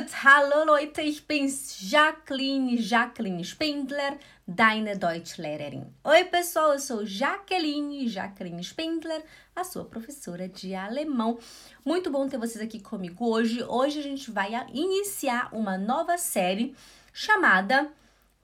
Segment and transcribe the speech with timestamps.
[0.00, 4.16] Gut, hallo Leute, ich bin's Jacqueline, Jacqueline Spindler,
[4.46, 5.92] deine Deutschlehrerin.
[6.02, 9.22] Oi pessoal, eu sou Jaqueline, Jacqueline Spindler,
[9.54, 11.38] a sua professora de alemão.
[11.84, 13.62] Muito bom ter vocês aqui comigo hoje.
[13.62, 16.74] Hoje a gente vai iniciar uma nova série
[17.12, 17.92] chamada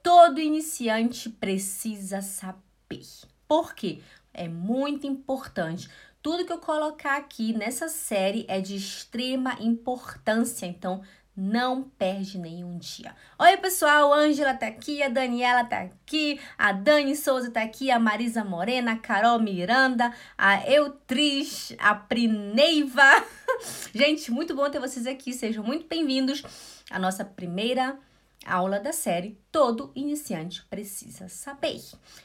[0.03, 3.07] Todo Iniciante Precisa Saber.
[3.47, 3.99] Por quê?
[4.31, 5.89] É muito importante
[6.21, 11.01] tudo que eu colocar aqui nessa série é de extrema importância, então
[11.37, 13.15] não perde nenhum dia.
[13.37, 17.91] Oi, pessoal, a Ângela tá aqui, a Daniela tá aqui, a Dani Souza tá aqui,
[17.91, 23.03] a Marisa Morena, a Carol Miranda, a Eutriz, a Prineiva.
[23.93, 26.41] Gente, muito bom ter vocês aqui, sejam muito bem-vindos
[26.89, 27.99] à nossa primeira
[28.43, 31.79] aula da série Todo Iniciante Precisa Saber.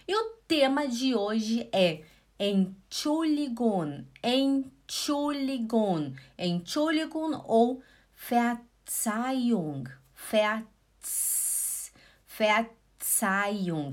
[0.09, 2.01] E o tema de hoje é
[2.41, 7.83] Entschuldigung, Entschuldigung, Entschuldigung ou
[8.15, 8.72] Verzeihung,
[10.31, 11.93] Verz,
[12.27, 13.93] Verzeihung.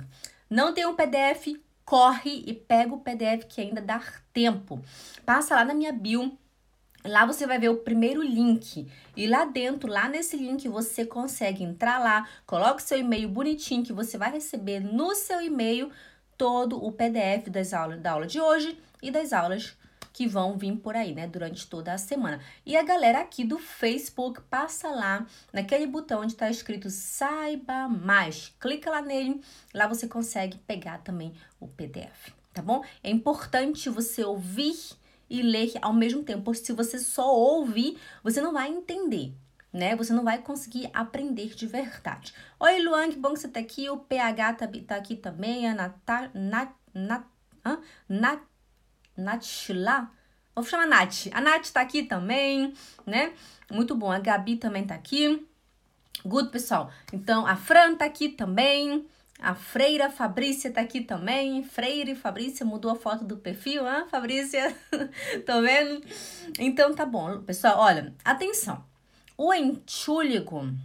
[0.49, 1.57] Não tem um PDF?
[1.85, 4.83] Corre e pega o PDF que ainda dá tempo.
[5.25, 6.37] Passa lá na minha bio
[7.05, 11.63] Lá você vai ver o primeiro link e lá dentro, lá nesse link, você consegue
[11.63, 15.89] entrar lá, coloca seu e-mail bonitinho que você vai receber no seu e-mail
[16.37, 19.77] todo o PDF das aulas da aula de hoje e das aulas
[20.13, 22.39] que vão vir por aí, né, durante toda a semana.
[22.65, 28.53] E a galera aqui do Facebook passa lá naquele botão onde está escrito Saiba Mais.
[28.59, 29.41] Clica lá nele,
[29.73, 32.83] lá você consegue pegar também o PDF, tá bom?
[33.03, 34.75] É importante você ouvir
[35.29, 39.33] e ler ao mesmo tempo, se você só ouvir, você não vai entender
[39.71, 39.95] né?
[39.95, 42.33] Você não vai conseguir aprender de verdade.
[42.59, 43.89] Oi, Luan, que bom que você tá aqui.
[43.89, 45.69] O PH tá, tá aqui também.
[45.69, 47.23] A Nata, Nat, Nat,
[47.65, 47.79] hã?
[49.19, 50.11] Nat, Natila.
[50.55, 51.27] Vou chamar Nath.
[51.31, 52.73] A Nath tá aqui também,
[53.05, 53.33] né?
[53.71, 54.11] Muito bom.
[54.11, 55.47] A Gabi também tá aqui.
[56.25, 56.91] Good, pessoal.
[57.13, 59.07] Então, a Fran tá aqui também.
[59.39, 61.63] A Freira Fabrícia tá aqui também.
[61.63, 64.75] Freire Fabrícia mudou a foto do perfil, ah, Fabrícia?
[65.45, 66.05] Tô vendo?
[66.59, 67.79] Então tá bom, pessoal.
[67.79, 68.83] Olha, atenção.
[69.37, 70.77] O entschuldigung,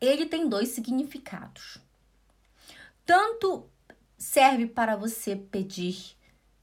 [0.00, 1.76] ele tem dois significados.
[3.04, 3.68] Tanto
[4.16, 6.16] serve para você pedir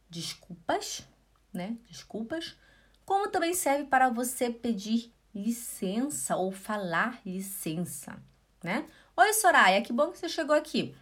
[0.10, 1.08] desculpas,
[1.54, 1.78] né?
[1.90, 2.56] Desculpas,
[3.06, 8.22] como também serve para você pedir licença ou falar licença,
[8.64, 8.86] né?
[9.16, 10.96] Oi, Soraya, que bom que você chegou aqui.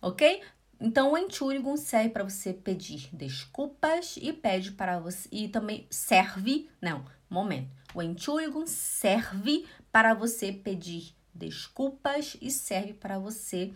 [0.00, 0.42] OK?
[0.80, 6.68] Então, o entschuldigung serve para você pedir desculpas e pede para você e também serve,
[6.80, 13.72] não, momento o Entschuldigung serve para você pedir desculpas e serve para você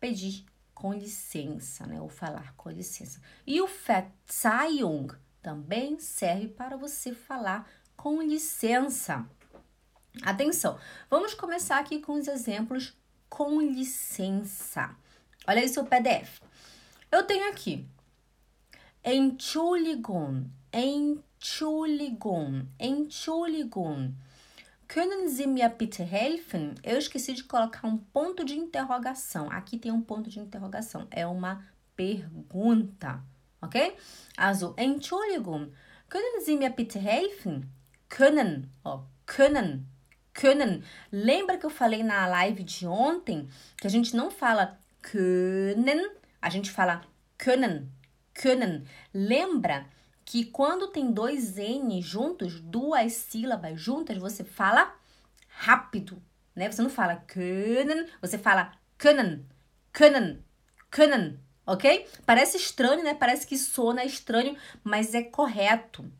[0.00, 0.44] pedir
[0.82, 2.00] com licença, né?
[2.00, 3.22] Ou falar com licença.
[3.46, 9.24] E o Verzeihung também serve para você falar com licença.
[10.24, 10.76] Atenção,
[11.08, 12.98] vamos começar aqui com os exemplos
[13.28, 14.96] com licença.
[15.46, 16.40] Olha aí seu PDF.
[17.12, 17.86] Eu tenho aqui
[19.04, 24.16] Entschuldigung, Entschuldigung Entschuldigung.
[24.92, 26.74] Können Sie mir bitte helfen?
[26.82, 29.50] Eu esqueci de colocar um ponto de interrogação.
[29.50, 31.06] Aqui tem um ponto de interrogação.
[31.10, 31.64] É uma
[31.96, 33.24] pergunta,
[33.62, 33.96] ok?
[34.36, 35.72] Also, Entschuldigung,
[36.10, 37.70] können Sie mir bitte helfen?
[38.10, 39.86] Können, ó, können,
[40.34, 40.84] können.
[41.10, 43.48] Lembra que eu falei na live de ontem
[43.78, 46.06] que a gente não fala können,
[46.38, 47.00] a gente fala
[47.38, 47.90] können,
[48.34, 48.86] können.
[49.14, 49.86] Lembra?
[50.32, 54.96] Que quando tem dois N juntos, duas sílabas juntas, você fala
[55.46, 56.22] rápido,
[56.56, 56.72] né?
[56.72, 59.44] Você não fala können, você fala können,
[59.92, 60.42] können,
[60.90, 62.08] können, ok?
[62.24, 63.12] Parece estranho, né?
[63.12, 66.10] Parece que sona estranho, mas é correto,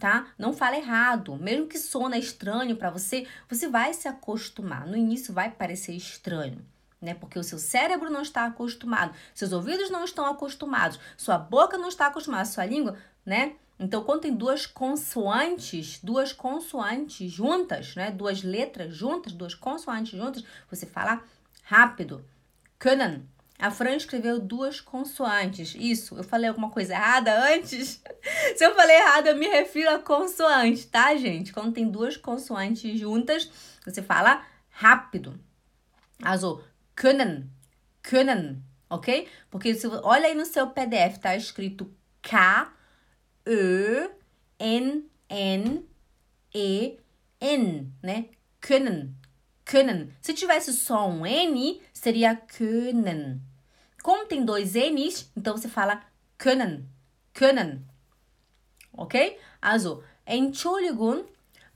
[0.00, 0.32] tá?
[0.36, 1.36] Não fala errado.
[1.36, 4.84] Mesmo que sona estranho para você, você vai se acostumar.
[4.84, 6.66] No início vai parecer estranho
[7.00, 7.14] né?
[7.14, 11.88] Porque o seu cérebro não está acostumado, seus ouvidos não estão acostumados, sua boca não
[11.88, 13.56] está acostumada, sua língua, né?
[13.78, 18.10] Então, quando tem duas consoantes, duas consoantes juntas, né?
[18.10, 21.22] Duas letras juntas, duas consoantes juntas, você fala
[21.62, 22.24] rápido.
[22.78, 23.28] Können.
[23.58, 25.74] A Fran escreveu duas consoantes.
[25.76, 28.00] Isso, eu falei alguma coisa errada antes?
[28.56, 31.52] Se eu falei errado, eu me refiro a consoante, tá, gente?
[31.52, 33.50] Quando tem duas consoantes juntas,
[33.84, 35.38] você fala rápido.
[36.22, 36.64] Also,
[36.96, 37.50] können,
[38.02, 39.28] können, ok?
[39.50, 41.92] Porque se olha aí no seu PDF, tá escrito
[42.22, 42.72] K,
[43.48, 44.10] Ö,
[44.58, 45.84] N, N,
[46.54, 46.98] E,
[47.40, 48.26] N, né?
[48.60, 49.14] Können,
[49.64, 50.12] können.
[50.20, 53.40] Se tivesse só um N, seria können.
[54.02, 56.02] Como tem dois N's, então você fala
[56.36, 56.88] können,
[57.32, 57.84] können.
[58.92, 59.38] Ok?
[59.62, 61.24] Also, Entschuldigung,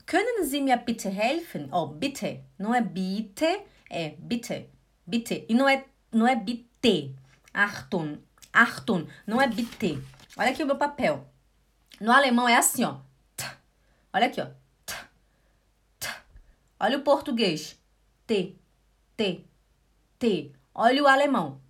[0.05, 1.69] Können Sie mir bitte helfen?
[1.71, 2.43] Oh, bitte.
[2.57, 3.45] Não é bitte,
[3.89, 4.69] é bitte.
[5.05, 5.45] Bitte.
[5.47, 7.15] E não é, não é bitte.
[7.53, 8.17] Achtung.
[8.51, 9.07] Achtung.
[9.25, 10.01] Não é bitte.
[10.35, 11.25] Olha aqui o meu papel.
[12.03, 12.97] No alemão é assim, ó.
[14.11, 14.47] Olha aqui, ó.
[16.77, 17.79] Olha o português.
[18.27, 18.57] T,
[19.15, 19.45] T,
[20.19, 20.51] T.
[20.75, 21.61] Olha o alemão.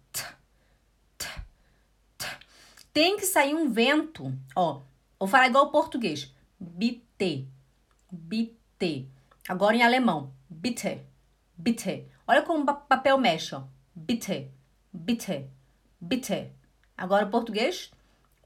[2.92, 4.82] Tem que sair um vento, ó.
[5.20, 6.34] Vou falar igual o português.
[6.60, 7.48] Bitte,
[8.12, 9.08] bitte.
[9.48, 10.34] Agora em alemão.
[10.50, 11.06] Bitte,
[11.56, 12.08] bitte.
[12.26, 13.66] Olha como o papel mexe, ó.
[13.94, 14.50] Bitte,
[14.92, 15.48] bitte,
[16.02, 16.52] bitte.
[16.98, 17.92] Agora o português.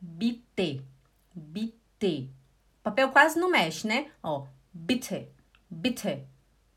[0.01, 0.86] Bitte,
[1.34, 1.76] bitte.
[2.03, 4.11] O papel quase não mexe, né?
[4.23, 4.45] Ó.
[4.73, 5.27] Bitte,
[5.69, 6.27] bitte,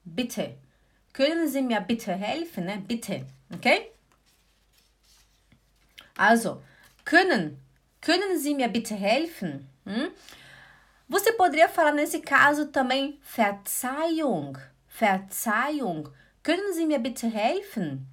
[0.05, 0.59] bitte.
[1.13, 2.83] Können Sie mir bitte helfen, né?
[2.87, 3.93] Bitte, ok?
[6.17, 6.63] Also,
[7.05, 7.59] können,
[8.01, 9.69] können Sie mir bitte helfen?
[9.87, 10.13] Hum?
[11.09, 14.57] Você poderia falar nesse caso também Verzeihung,
[14.87, 16.09] Verzeihung.
[16.43, 18.07] Können Sie mir bitte helfen?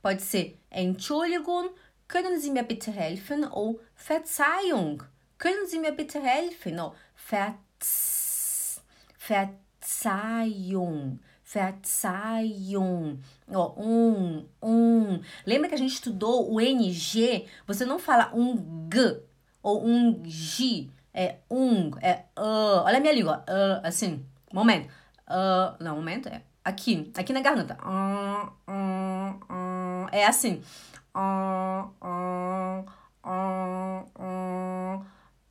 [0.00, 1.70] Pode ser Entschuldigung,
[2.08, 3.44] können Sie mir bitte helfen?
[3.52, 5.02] Ou Verzeihung,
[5.42, 6.80] können Sie mir bitte helfen?
[7.16, 8.80] Verz,
[9.18, 11.18] Verzeihung.
[11.42, 13.18] Verzeihung.
[13.52, 15.20] Ó, um, um.
[15.44, 17.48] Lembra que a gente estudou o NG?
[17.66, 19.20] Você não fala um G
[19.64, 20.88] ou um G.
[21.12, 22.84] É um, é uh.
[22.84, 23.44] Olha a minha língua.
[23.48, 24.88] Uh, assim, momento.
[25.26, 27.76] Uh, não, momento é aqui, aqui na garganta.
[27.82, 30.62] Uh, uh, é assim.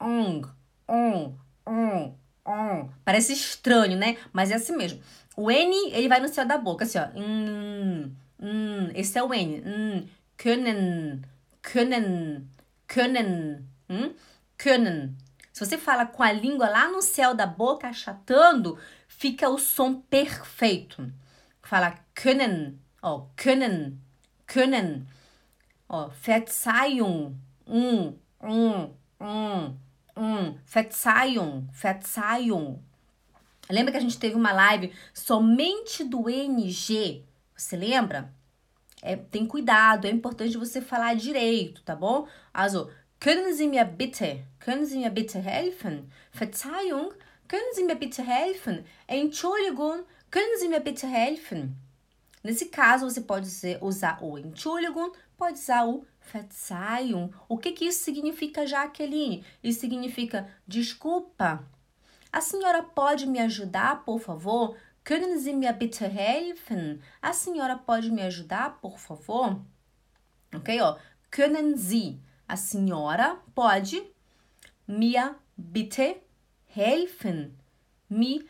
[0.01, 0.41] Um,
[0.89, 1.37] um,
[1.67, 2.15] um,
[2.47, 2.89] um.
[3.05, 4.17] Parece estranho, né?
[4.33, 5.01] Mas é assim mesmo.
[5.37, 7.07] O N, ele vai no céu da boca, assim, ó.
[7.15, 9.61] Hum, hum, esse é o N.
[9.65, 10.07] Hum,
[10.37, 11.21] können,
[11.61, 12.49] können,
[12.87, 14.13] können, hum,
[14.57, 15.15] können.
[15.53, 18.77] Se você fala com a língua lá no céu da boca, achatando,
[19.07, 21.11] fica o som perfeito.
[21.61, 23.99] Fala können, ó, können,
[24.47, 25.05] können.
[25.87, 27.35] Ó, Verzeihung,
[27.67, 29.77] um, um, um,
[30.15, 30.57] um.
[30.65, 32.79] Verzeihung, Verzeihung.
[33.69, 37.23] Lembra que a gente teve uma live somente do NG?
[37.55, 38.33] Você lembra?
[39.01, 42.27] É, tem cuidado, é importante você falar direito, tá bom?
[42.53, 46.09] Also, können Sie mir bitte, können Sie mir bitte helfen?
[46.31, 47.11] Verzeihung,
[47.47, 48.83] können Sie mir bitte helfen?
[49.07, 51.75] Entschuldigung, können Sie mir bitte helfen?
[52.43, 53.47] Nesse caso, você pode
[53.81, 57.31] usar o Entschuldigung, pode usar o Verzeihung.
[57.49, 59.43] O que, que isso significa, Jaqueline?
[59.63, 61.67] Isso significa desculpa,
[62.31, 64.77] a senhora pode me ajudar, por favor?
[65.03, 67.01] Können Sie mir bitte helfen?
[67.21, 69.59] A senhora pode me ajudar, por favor?
[70.55, 70.97] Ok, ó.
[71.29, 72.21] Können Sie?
[72.47, 74.01] A senhora pode
[74.87, 76.21] mir bitte
[76.73, 77.53] helfen?
[78.09, 78.45] Me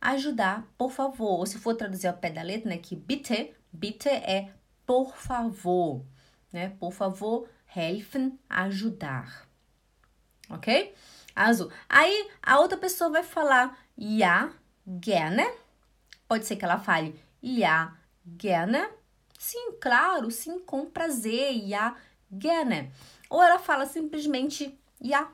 [0.00, 1.38] ajudar, por favor.
[1.38, 2.78] Ou se for traduzir ao pé da letra, né?
[2.78, 4.52] Que bitte, bitte é
[4.84, 6.04] por favor,
[6.52, 6.70] né?
[6.78, 9.46] Por favor, helfen, ajudar.
[10.48, 10.94] Ok?
[11.34, 11.70] azul.
[11.88, 14.52] Aí a outra pessoa vai falar ja,
[14.86, 15.46] gerne.
[16.28, 18.88] Pode ser que ela fale ja, gerne.
[19.38, 21.96] Sim, claro, sim, com prazer, ja,
[22.30, 22.92] gerne.
[23.28, 25.28] Ou ela fala simplesmente ja.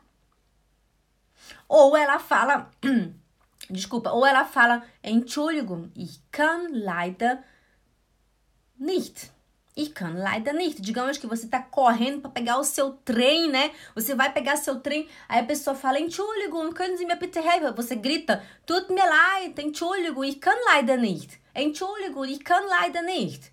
[1.69, 2.71] Ou ela fala,
[3.69, 7.43] desculpa, ou ela fala Entschuldigung, ich kann leider
[8.79, 9.33] nicht.
[9.79, 10.81] Ich kann leider nicht.
[10.81, 13.73] Digamos que você tá correndo para pegar o seu trem, né?
[13.95, 17.39] Você vai pegar seu trem, aí a pessoa fala, Entschuldigung, können Sie mir bitte?
[17.77, 21.39] Você grita, tut mir leid, Entschuldigung, ich kann leider nicht.
[21.55, 23.53] Entschuldigung, ich kann leider nicht.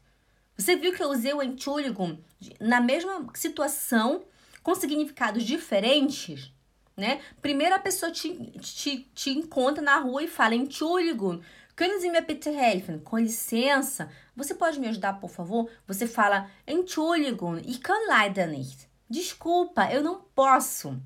[0.56, 2.18] Você viu que eu usei o Entschuldigung
[2.58, 4.24] na mesma situação,
[4.63, 6.53] com significados diferentes?
[6.96, 7.20] Né?
[7.42, 11.42] Primeiro a pessoa te, te, te encontra na rua e fala Entschuldigung,
[11.75, 13.03] können Sie mir bitte helfen?
[13.03, 15.70] Com licença, você pode me ajudar, por favor?
[15.88, 18.89] Você fala Entschuldigung, ich kann leider nicht.
[19.10, 21.00] Desculpa, eu não posso.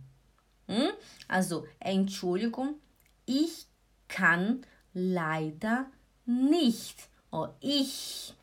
[0.67, 0.93] Hum?
[1.27, 2.75] Also, Entschuldigung,
[3.25, 3.67] ich
[4.07, 4.61] kann
[4.93, 5.87] leider
[6.25, 7.09] nicht.
[7.31, 8.33] Oh, ich,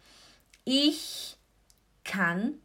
[0.65, 1.37] ich
[2.05, 2.61] kann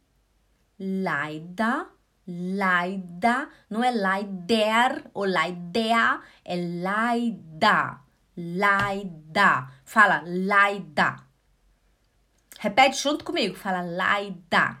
[0.78, 1.86] leider,
[2.26, 8.00] leider, não é leider ou leider, é leider,
[8.40, 9.68] leider.
[9.84, 11.30] Fala leider.
[12.60, 13.54] Repete junto comigo.
[13.54, 14.78] Fala Laida.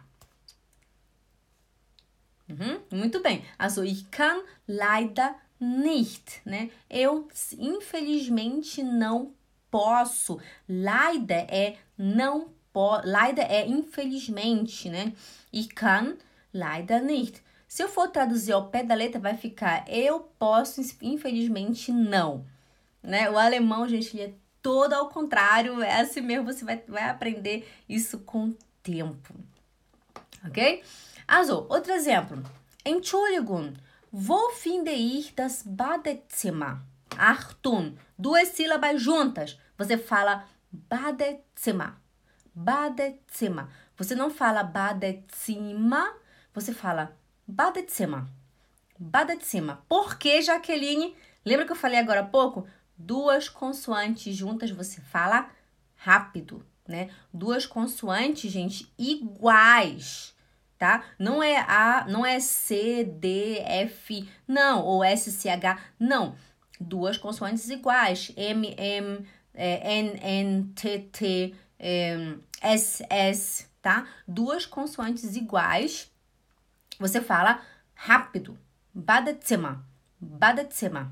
[2.48, 3.42] Uhum, muito bem.
[3.58, 6.70] Also, ich kann leider nicht, né?
[6.90, 9.32] Eu, infelizmente, não
[9.70, 10.38] posso.
[10.68, 13.06] Leider é não posso.
[13.06, 15.14] Leider é infelizmente, né?
[15.50, 16.18] Ich kann
[16.52, 17.42] leider nicht.
[17.66, 22.44] Se eu for traduzir ao pé da letra, vai ficar eu posso, infelizmente, não.
[23.02, 23.30] Né?
[23.30, 27.68] O alemão, gente, ele é todo ao contrário, é assim mesmo, você vai, vai aprender
[27.88, 29.34] isso com o tempo.
[30.46, 30.82] Ok?
[31.26, 32.42] Also, outro exemplo.
[32.84, 33.74] Entschuldigung,
[34.12, 36.78] wo finde ich das Badezimmer?
[37.16, 39.58] Achtung, duas sílabas juntas.
[39.76, 41.92] Você fala Badezimmer.
[42.54, 43.66] Badezimmer.
[43.96, 46.14] Você não fala Badezimmer,
[46.54, 47.16] você fala
[47.46, 48.24] Badezimmer.
[48.98, 49.76] Badezimmer.
[49.88, 51.14] Por que, Jaqueline?
[51.44, 52.66] Lembra que eu falei agora há pouco?
[53.02, 55.48] Duas consoantes juntas você fala
[55.96, 57.08] rápido, né?
[57.32, 60.34] Duas consoantes, gente, iguais,
[60.78, 61.02] tá?
[61.18, 66.36] Não é A, não é C, D, F, não, ou S, C, H, não.
[66.78, 74.06] Duas consoantes iguais, M, M, é, N, N, T, T, é, S, S, tá?
[74.28, 76.12] Duas consoantes iguais,
[76.98, 77.62] você fala
[77.94, 78.58] rápido.
[78.92, 79.78] Badezimmer,
[80.20, 81.06] Badezimmer.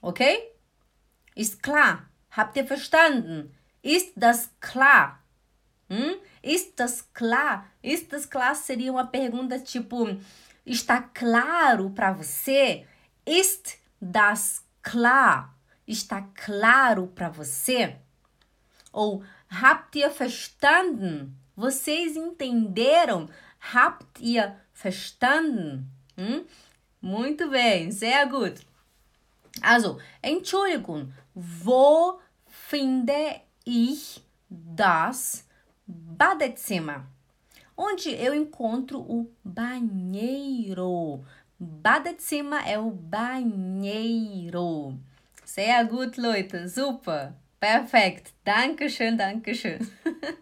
[0.00, 0.51] Ok?
[1.34, 2.08] Ist klar.
[2.30, 3.54] Habt ihr verstanden?
[3.82, 5.22] Ist das klar?
[5.90, 6.14] Hum?
[6.42, 7.66] Ist das klar?
[7.82, 10.08] Ist das klar seria uma pergunta tipo:
[10.64, 12.86] está claro para você?
[13.26, 15.54] Ist das klar?
[15.86, 17.96] Está claro para você?
[18.92, 21.34] Ou habt ihr verstanden?
[21.56, 23.28] Vocês entenderam?
[23.74, 25.86] Habt ihr verstanden?
[26.16, 26.44] Hum?
[27.00, 28.64] Muito bem, sehr gut.
[29.60, 35.46] Also, Entschuldigung, wo finde ich das
[35.86, 37.04] Badezimmer?
[37.76, 41.24] Onde eu encontro o banheiro.
[41.58, 44.18] Badezimmer é o banheiro.
[45.44, 46.68] Sehr gut, Leute.
[46.68, 47.34] Super.
[47.58, 48.32] Perfekt.
[48.44, 49.78] Dankeschön, Dankeschön.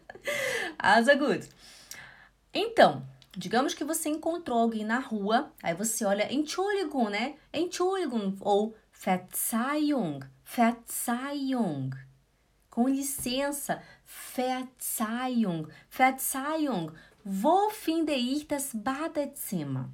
[0.79, 1.49] also gut.
[2.53, 3.03] Então,
[3.37, 7.35] digamos que você encontrou alguém na rua, aí você olha Entschuldigung, né?
[7.53, 11.95] Entschuldigung ou Verzeihung, Verzeihung.
[12.69, 16.93] Com licença, Verzeihung, Verzeihung.
[17.25, 19.89] Wo finde ich das Badezimmer?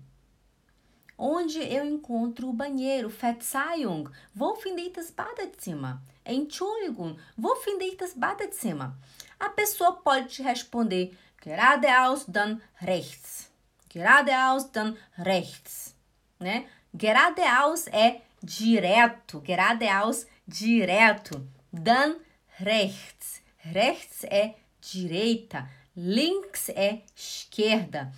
[1.16, 3.08] Onde eu encontro o banheiro?
[3.08, 4.10] Verzeihung.
[4.34, 6.02] Wo finde ich das Badezimmer?
[6.24, 7.16] Entschuldigung.
[7.36, 8.96] Wo finde ich das Badezimmer?
[9.38, 11.10] A pessoa pode te responder
[11.40, 13.52] geradeaus, dann rechts.
[13.88, 15.94] Geradeaus, dann rechts.
[16.40, 16.66] Né?
[16.92, 21.46] Geradeaus é direto, geradeaus, direto.
[21.72, 22.20] Dann
[22.58, 23.42] rechts.
[23.58, 28.12] Rechts é direita, links é esquerda.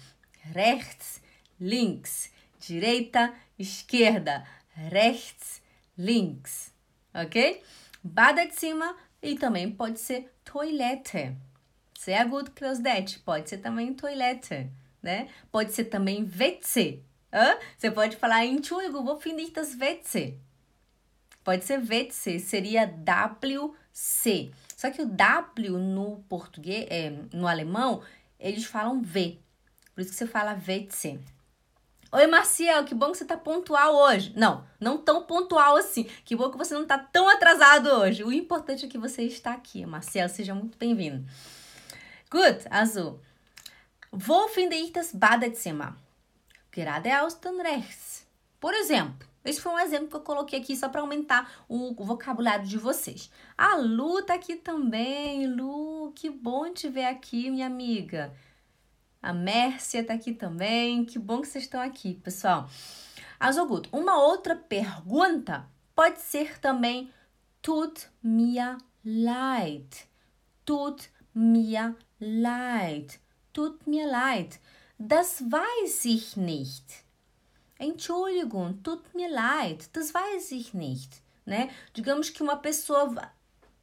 [0.52, 1.22] Rechts,
[1.58, 2.30] links.
[2.60, 4.44] Direita, esquerda.
[4.90, 5.62] Rechts,
[5.96, 6.72] links.
[7.14, 7.62] Ok?
[8.04, 11.34] Badezimmer e também pode ser toilette.
[11.98, 13.18] Sehr gut, Claudette.
[13.20, 14.70] Pode ser também toilette,
[15.02, 15.28] né?
[15.50, 17.02] Pode ser também WC.
[17.76, 20.38] Você pode falar, Entschuldigung, wo finde ich das WC?
[21.44, 24.52] Pode ser WC, seria WC.
[24.76, 28.02] Só que o W no português, é, no alemão,
[28.38, 29.38] eles falam V.
[29.94, 31.18] Por isso que você fala WC.
[32.10, 34.32] Oi, Marcial, que bom que você tá pontual hoje.
[34.34, 36.04] Não, não tão pontual assim.
[36.24, 38.24] Que bom que você não tá tão atrasado hoje.
[38.24, 40.28] O importante é que você está aqui, Marcial.
[40.28, 41.26] Seja muito bem-vindo.
[42.30, 43.20] Good, Azul.
[44.10, 45.92] Wo finde ich das Badezimmer?
[46.78, 48.24] Geradeaus dann rechts.
[48.60, 52.64] Por exemplo, esse foi um exemplo que eu coloquei aqui só para aumentar o vocabulário
[52.64, 53.28] de vocês.
[53.56, 55.48] A Lu tá aqui também.
[55.48, 58.32] Lu, que bom te ver aqui, minha amiga.
[59.20, 61.04] A Mércia tá aqui também.
[61.04, 62.70] Que bom que vocês estão aqui, pessoal.
[63.40, 67.12] Azogut, uma outra pergunta pode ser também
[67.60, 70.06] Tut mir leid.
[70.64, 73.18] Tut mir leid.
[73.52, 74.60] Tut mir leid.
[74.98, 77.04] Das weiß ich nicht.
[77.78, 81.70] Entschuldigung, tut mir leid, das weiß ich nicht, né?
[81.94, 83.30] Digamos que uma pessoa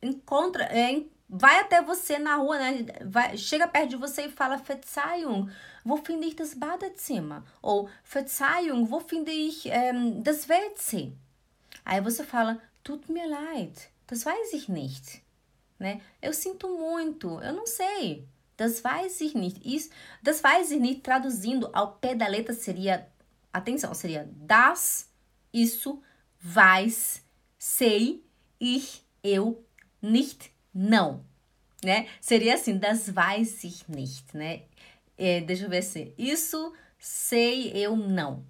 [0.01, 2.85] encontra, é, vai até você na rua, né?
[3.05, 5.49] Vai, chega perto de você e fala Verzeihung,
[5.85, 7.41] wo finde ich das Badezimmer?
[7.61, 11.13] Ou Verzeihung, wo finde ich ähm, das WC?
[11.85, 15.23] Aí você fala, tut mir leid, das weiß ich nicht,
[15.79, 16.01] né?
[16.21, 18.27] Eu sinto muito, eu não sei.
[18.57, 19.65] Das weiß ich nicht.
[19.65, 19.89] Isso,
[20.23, 23.07] das weiß ich nicht, traduzindo ao pé da letra, seria,
[23.51, 25.11] atenção, seria das,
[25.53, 26.01] isso,
[26.41, 27.21] weiß,
[27.57, 28.23] sei,
[28.59, 29.65] ich, eu,
[30.01, 31.25] nicht, não.
[31.83, 32.07] Né?
[32.21, 34.63] Seria assim, das weiß ich nicht, né?
[35.17, 36.13] É, deixa eu ver se.
[36.17, 38.45] Isso, sei, eu não.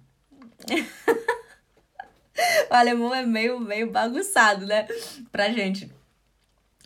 [2.70, 4.86] o alemão é meio, meio bagunçado, né?
[5.30, 5.90] Pra gente.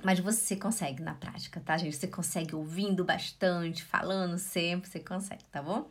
[0.02, 1.97] Mas você consegue na prática, tá, gente?
[1.97, 5.88] Você consegue ouvindo bastante, falando sempre, você consegue, tá bom?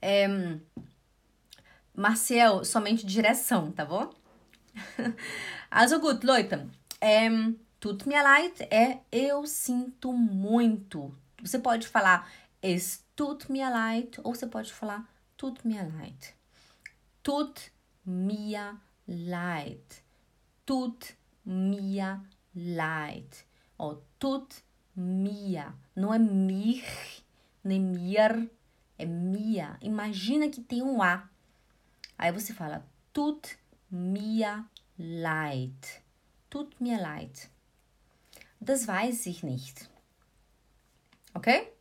[0.00, 0.28] É,
[1.94, 4.10] Marcel, somente direção, tá bom?
[5.70, 6.54] Also gut, Leute.
[7.00, 11.14] Ähm, é, tut mir leid é eu sinto muito.
[11.42, 12.26] Você pode falar
[12.62, 16.34] es tut mir leid ou você pode falar tut mir leid.
[17.22, 17.70] Tut
[18.04, 20.02] mir leid.
[20.64, 22.20] Tut mir
[22.54, 23.44] leid.
[23.78, 24.62] Ó, tut
[24.96, 25.72] mir.
[25.94, 26.84] Não é mir,
[27.62, 28.50] nem mir,
[28.98, 29.78] é mia.
[29.80, 31.28] Imagina que tem um A.
[32.16, 33.56] Aí você fala tut
[33.90, 34.64] mir
[34.98, 36.02] leid.
[36.50, 37.48] Tut mir leid.
[38.60, 39.88] Das weiß ich nicht.
[41.34, 41.72] Okay?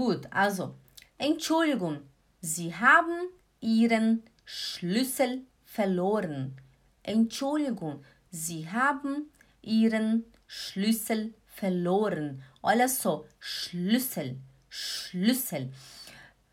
[0.00, 0.76] Gut, also,
[1.18, 2.00] Entschuldigung,
[2.40, 3.28] Sie haben
[3.60, 6.56] Ihren Schlüssel verloren.
[7.02, 9.30] Entschuldigung, Sie haben
[9.60, 12.42] Ihren Schlüssel verloren.
[12.62, 14.38] Olha só, Schlüssel,
[14.70, 15.70] Schlüssel.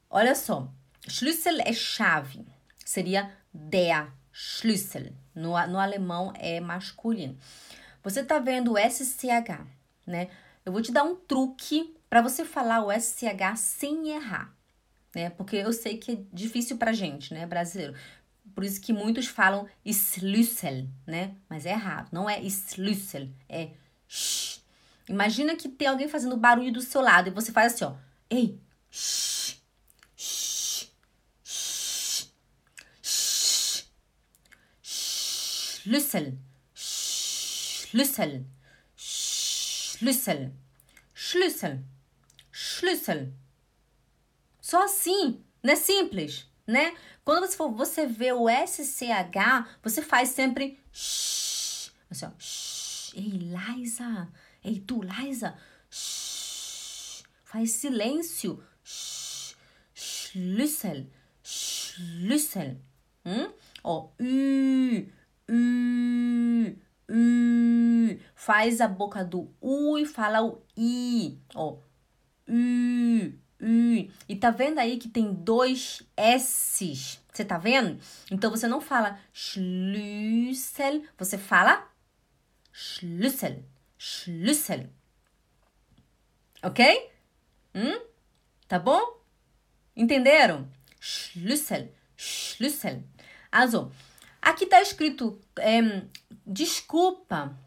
[0.10, 0.70] Olha só,
[1.08, 2.44] Schlüssel é chave.
[2.84, 5.13] Seria der Schlüssel.
[5.34, 7.38] No, no alemão é masculino.
[8.04, 9.66] Você tá vendo SCH,
[10.06, 10.30] né?
[10.66, 14.55] Eu vou te dar um truque para você falar o SCH sem errar,
[15.13, 15.29] né?
[15.29, 17.93] Porque eu sei que é difícil pra gente, né, brasileiro.
[18.55, 21.35] Por isso que muitos falam Schlüssel, né?
[21.49, 23.71] Mas é errado, não é Schlüssel, é
[24.07, 24.61] sh.
[25.07, 27.95] Imagina que tem alguém fazendo barulho do seu lado e você faz assim, ó.
[28.29, 28.59] Ei,
[28.91, 29.61] sh,
[30.15, 30.91] sh,
[31.43, 32.31] sh,
[33.01, 33.87] sh,
[35.87, 36.37] Schlüssel,
[36.73, 38.45] Schlüssel,
[38.95, 40.51] Schlüssel,
[41.13, 41.79] Schlüssel,
[42.59, 43.31] Schlüssel.
[44.59, 46.97] Só assim, não é simples, né?
[47.23, 53.13] Quando você for, você vê o SCH, você faz sempre shh, assim, ó, shh.
[53.13, 54.27] Ei, Liza,
[54.63, 55.55] ei, tu, Liza,
[55.87, 57.21] shh.
[57.43, 58.63] Faz silêncio.
[58.83, 59.55] Shh.
[59.93, 61.05] Schlüssel,
[61.43, 62.77] Schlüssel.
[63.24, 63.53] Hum?
[63.83, 65.07] Ó, u,
[65.48, 66.75] u,
[67.07, 68.20] u.
[68.33, 71.39] Faz a boca do U e fala o I.
[71.53, 71.77] Ó,
[72.48, 74.12] u, U.
[74.29, 77.20] E tá vendo aí que tem dois S's?
[77.33, 78.00] Você tá vendo?
[78.31, 81.88] Então você não fala Schlüssel, você fala
[82.72, 83.64] Schlüssel.
[83.98, 84.90] Schlüssel.
[86.64, 87.12] Ok?
[87.74, 88.00] Hum?
[88.68, 89.22] Tá bom?
[89.96, 90.70] Entenderam?
[91.00, 91.92] Schlüssel.
[92.16, 93.03] Schlüssel.
[93.51, 93.92] Also,
[94.42, 95.79] aqui tá escrito é,
[96.46, 97.57] desculpa.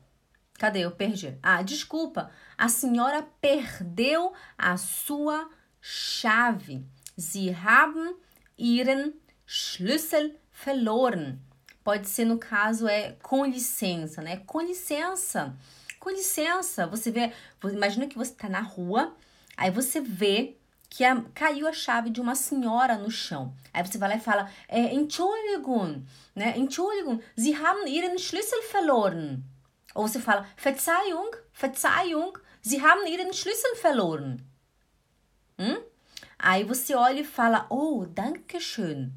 [0.54, 0.80] Cadê?
[0.80, 1.38] Eu perdi.
[1.42, 2.30] Ah, desculpa.
[2.60, 5.48] A senhora perdeu a sua
[5.80, 6.84] chave.
[7.16, 8.14] Sie haben
[8.58, 9.14] ihren
[9.46, 11.40] Schlüssel verloren.
[11.82, 14.42] Pode ser no caso é com licença, né?
[14.44, 15.56] Com licença.
[15.98, 16.86] Com licença.
[16.88, 17.32] Você vê,
[17.64, 19.16] imagina que você está na rua,
[19.56, 20.58] aí você vê
[20.90, 23.54] que a, caiu a chave de uma senhora no chão.
[23.72, 26.58] Aí você vai lá e fala, é, Entschuldigung, né?
[26.58, 29.42] Entschuldigung, Sie haben Ihren Schlüssel verloren.
[29.94, 34.42] Ou você fala, Verzeihung, Verzeihung, Sie haben Ihren Schlüssel verloren.
[35.58, 35.78] Hum?
[36.38, 39.12] Aí você olha e fala, oh, danke schön,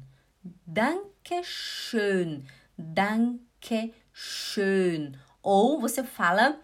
[0.66, 2.44] danke schön,
[2.76, 5.16] danke schön.
[5.42, 6.58] Ou você fala,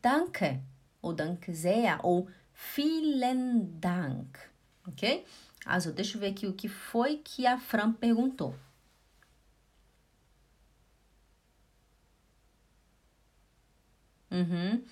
[0.00, 0.60] danke,
[1.02, 2.28] ou danke sehr, ou
[2.74, 4.38] vielen Dank,
[4.86, 5.24] ok?
[5.66, 8.54] Also, deixa eu ver aqui o que foi que a Fran perguntou.
[14.30, 14.82] Uhum.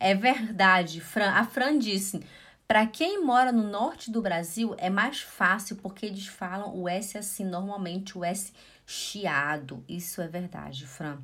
[0.00, 1.30] É verdade, Fran.
[1.30, 2.24] A Fran disse:
[2.66, 7.18] para quem mora no norte do Brasil, é mais fácil porque eles falam o S
[7.18, 8.50] assim, normalmente o S
[8.86, 9.84] chiado.
[9.86, 11.18] Isso é verdade, Fran.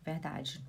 [0.00, 0.64] Verdade.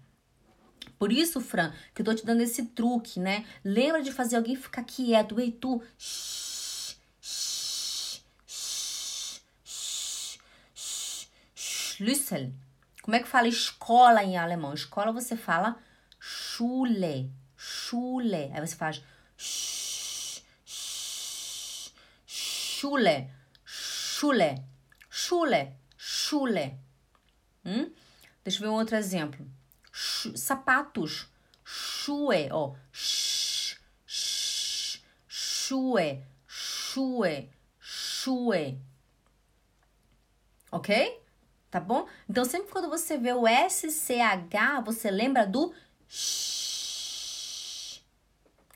[0.97, 3.45] Por isso, Fran, que eu tô te dando esse truque, né?
[3.63, 5.39] Lembra de fazer alguém ficar quieto.
[5.39, 5.83] Ei, tu.
[11.55, 12.51] Schlüssel.
[13.03, 14.73] Como é que fala escola em alemão?
[14.73, 15.77] Escola você fala
[16.55, 17.31] Schule.
[17.57, 18.51] Schule.
[18.53, 19.03] Aí você faz
[22.25, 23.29] Schule,
[23.65, 24.63] Schule,
[25.09, 26.79] Schule, Schule.
[27.65, 27.91] Hum?
[28.43, 29.45] Deixa eu ver um outro exemplo.
[29.91, 31.27] Ch sapatos,
[31.65, 32.73] Schuhe, ó.
[32.93, 36.23] Sh, sh, Schuhe,
[37.79, 38.79] Schuhe.
[40.71, 41.21] Ok?
[41.69, 42.07] Tá bom?
[42.29, 45.73] Então, sempre quando você vê o SCH, você lembra do
[46.07, 46.45] sh.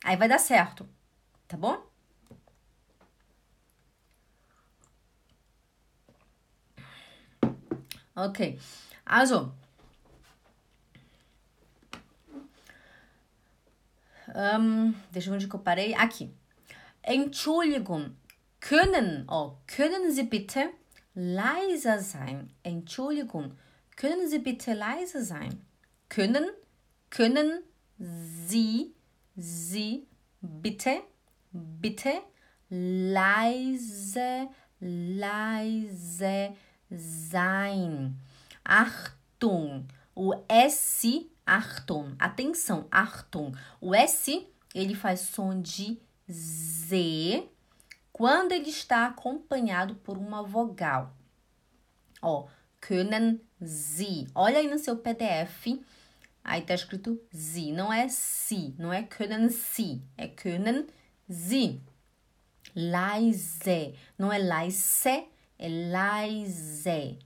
[0.09, 0.89] Aí vai dar certo.
[1.47, 1.87] Tá bom?
[8.15, 8.59] Okay,
[9.05, 9.53] also.
[14.29, 15.93] Um, deixa eu ver onde que eu parei.
[15.93, 16.33] Aqui.
[17.03, 18.15] Entschuldigung,
[18.61, 20.71] Können, oh, können Sie bitte
[21.13, 22.51] leiser sein?
[22.63, 23.59] Entschuldigung,
[23.95, 25.61] können Sie bitte leiser sein?
[26.09, 26.49] Können,
[27.11, 27.61] können
[27.99, 28.95] Sie,
[29.39, 30.07] Sie
[30.41, 31.01] bitte,
[31.51, 32.11] bitte
[32.69, 34.49] leise,
[34.79, 36.53] leise
[36.89, 38.15] sein.
[38.63, 43.55] Achtung, o S, Achtung, atenção, Achtung.
[43.81, 45.99] O S, ele faz som de
[46.29, 47.49] Z
[48.11, 51.15] quando ele está acompanhado por uma vogal.
[52.21, 52.47] Ó,
[52.81, 54.27] können Sie.
[54.35, 55.79] Olha aí no seu PDF.
[56.49, 60.87] Aí tá escrito Sie, não é si, não é können Sie, é können
[61.29, 61.79] Sie.
[62.73, 65.27] Leise, não é leise,
[65.59, 67.19] é leise.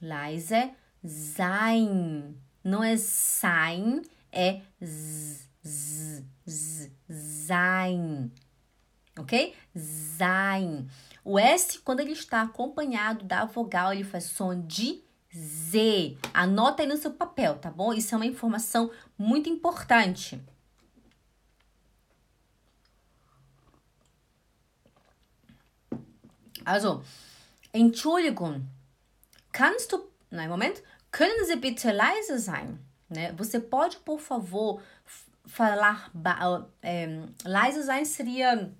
[0.00, 0.72] Leise,
[1.04, 2.34] sein.
[2.64, 8.32] Não é sein, é z, z, z, sein
[9.16, 9.54] ok?
[9.76, 10.88] Sein.
[11.24, 15.00] O S, quando ele está acompanhado da vogal, ele faz som de
[15.36, 16.16] Z.
[16.32, 17.92] Anota aí no seu papel, tá bom?
[17.92, 20.40] Isso é uma informação muito importante.
[26.64, 27.02] Also,
[27.72, 28.64] Entschuldigung,
[29.52, 32.78] kannst du, nein, Moment, können Sie bitte leise sein?
[33.10, 33.32] Né?
[33.32, 34.80] Você pode, por favor,
[35.44, 36.10] falar,
[36.82, 37.06] é,
[37.44, 38.72] leise sein seria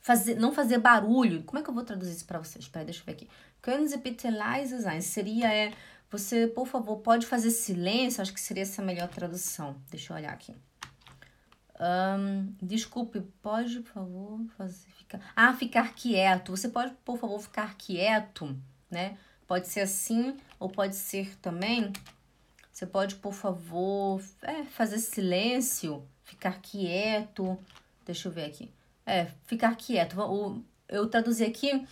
[0.00, 1.42] fazer, não fazer barulho.
[1.44, 2.64] Como é que eu vou traduzir isso para vocês?
[2.64, 3.28] Espera, deixa eu ver aqui.
[3.68, 5.02] Können Sie bitte leise sein?
[5.02, 5.74] Seria, é,
[6.10, 8.22] você, por favor, pode fazer silêncio?
[8.22, 9.76] Acho que seria essa a melhor tradução.
[9.90, 10.56] Deixa eu olhar aqui.
[11.78, 15.20] Um, desculpe, pode, por favor, fazer, ficar...
[15.36, 16.56] Ah, ficar quieto.
[16.56, 18.58] Você pode, por favor, ficar quieto,
[18.90, 19.18] né?
[19.46, 21.92] Pode ser assim, ou pode ser também...
[22.72, 27.58] Você pode, por favor, é, fazer silêncio, ficar quieto.
[28.06, 28.72] Deixa eu ver aqui.
[29.04, 30.16] É, ficar quieto.
[30.88, 31.86] Eu traduzi aqui,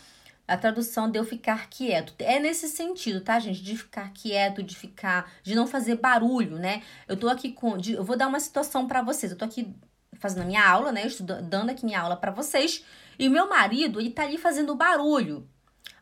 [0.46, 2.14] a tradução de eu ficar quieto.
[2.18, 3.62] É nesse sentido, tá, gente?
[3.62, 5.30] De ficar quieto, de ficar.
[5.42, 6.82] de não fazer barulho, né?
[7.09, 7.76] Eu tô aqui com.
[7.76, 9.32] De, eu vou dar uma situação para vocês.
[9.32, 9.74] Eu tô aqui
[10.14, 11.06] fazendo a minha aula, né?
[11.06, 12.85] Estudando, dando aqui minha aula para vocês.
[13.18, 15.48] E o meu marido, ele tá ali fazendo barulho.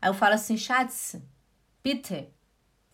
[0.00, 1.16] Aí eu falo assim, Schatz,
[1.82, 2.28] bitte,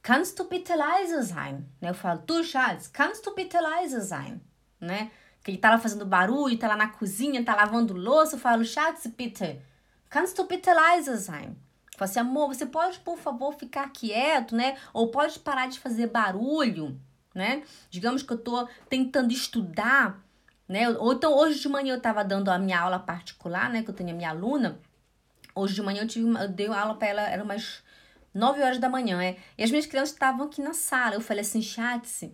[0.02, 1.66] kannst du bitte leise sein?
[1.80, 1.90] Né?
[1.90, 4.40] Eu falo, tu, Schatz, kannst du bitte leise sein?
[4.80, 5.10] Né?
[5.42, 8.64] que ele tá lá fazendo barulho, tá lá na cozinha, tá lavando louça, eu falo,
[8.64, 9.60] Schatz, bitte,
[10.10, 11.56] kannst du bitte leise sein?
[11.92, 14.76] Eu falo assim, amor, você pode, por favor, ficar quieto, né?
[14.92, 16.98] Ou pode parar de fazer barulho,
[17.34, 17.62] né?
[17.88, 20.20] Digamos que eu tô tentando estudar,
[20.68, 20.88] né?
[20.90, 23.82] Ou então, hoje de manhã eu tava dando a minha aula particular, né?
[23.82, 24.78] Que eu tenho a minha aluna.
[25.54, 27.82] Hoje de manhã eu, tive eu dei aula para ela, era umas
[28.32, 29.36] 9 horas da manhã, é.
[29.58, 31.14] E as minhas crianças estavam aqui na sala.
[31.14, 32.30] Eu falei assim, Schatz,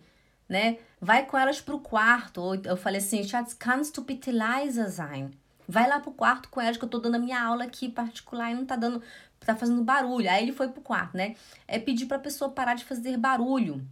[0.49, 0.79] né?
[1.01, 2.55] Vai com elas pro quarto.
[2.65, 5.31] Eu falei assim, Schatz, kannst du bitte leise sein?
[5.69, 8.51] Vai lá pro quarto com elas que eu tô dando a minha aula aqui particular
[8.53, 9.03] e não tá dando,
[9.41, 10.31] tá fazendo barulho.
[10.31, 11.37] Aí ele foi pro quarto, né?
[11.67, 13.87] É pedir pra pessoa parar de fazer barulho,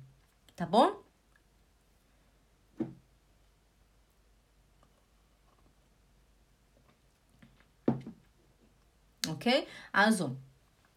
[0.56, 1.02] tá bom?
[9.28, 9.66] Ok?
[9.92, 10.36] Also,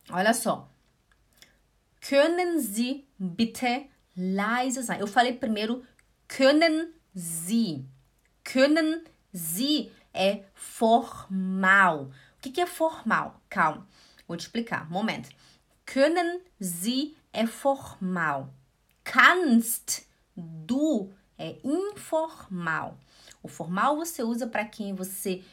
[0.10, 0.70] olha só.
[2.02, 5.00] Können Sie bitte leise sein.
[5.00, 5.84] Eu falei primeiro
[6.28, 7.86] können Sie.
[8.44, 12.06] Können Sie é formal.
[12.38, 13.40] O que, que é formal?
[13.50, 13.88] Calma,
[14.28, 14.90] vou te explicar.
[14.90, 15.30] Momento.
[15.86, 18.54] Können Sie é formal.
[19.04, 20.02] Kannst
[20.36, 22.98] du é informal.
[23.42, 25.44] O formal você usa para quem você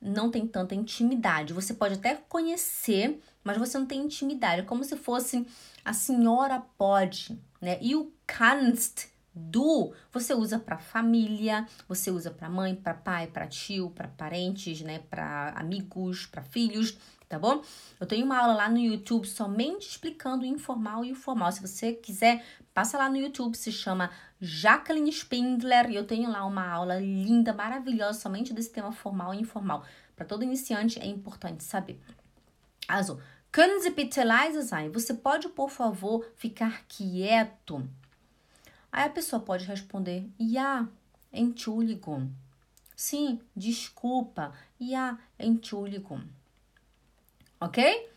[0.00, 1.52] não tem tanta intimidade.
[1.52, 4.62] Você pode até conhecer, mas você não tem intimidade.
[4.62, 5.46] É como se fosse
[5.84, 7.78] a senhora pode, né?
[7.80, 13.46] E o kannst, du, você usa para família, você usa para mãe, para pai, para
[13.46, 15.00] tio, para parentes, né?
[15.10, 16.96] Para amigos, para filhos,
[17.28, 17.62] tá bom?
[17.98, 21.50] Eu tenho uma aula lá no YouTube somente explicando o informal e o formal.
[21.50, 26.44] Se você quiser, passa lá no YouTube, se chama Jacqueline Spindler e eu tenho lá
[26.44, 29.84] uma aula linda, maravilhosa, somente desse tema formal e informal.
[30.14, 32.00] Para todo iniciante é importante saber.
[32.86, 33.18] Also,
[33.54, 34.90] Können Sie bitte leise sein?
[34.90, 37.88] Você pode, por favor, ficar quieto?
[38.94, 40.86] Aí a pessoa pode responder: Ja,
[41.32, 42.30] Entschuldigung.
[42.94, 44.52] Sim, desculpa.
[44.80, 46.22] Ja, Entschuldigung.
[47.60, 48.08] Ok?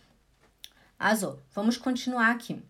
[0.99, 2.61] Also, vamos continuar aqui.